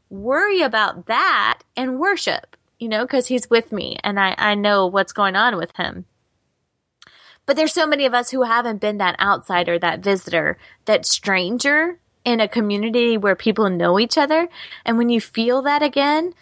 [0.08, 2.55] worry about that and worship.
[2.78, 6.04] You know, because he's with me and I I know what's going on with him.
[7.46, 11.98] But there's so many of us who haven't been that outsider, that visitor, that stranger
[12.24, 14.48] in a community where people know each other.
[14.84, 16.34] And when you feel that again,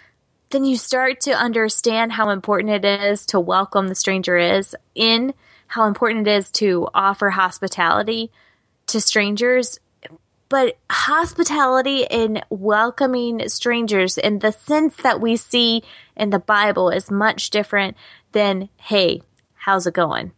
[0.48, 5.34] then you start to understand how important it is to welcome the stranger is in,
[5.66, 8.30] how important it is to offer hospitality
[8.86, 9.78] to strangers.
[10.54, 15.82] But hospitality and welcoming strangers in the sense that we see
[16.16, 17.96] in the Bible is much different
[18.30, 19.22] than, hey,
[19.54, 20.30] how's it going?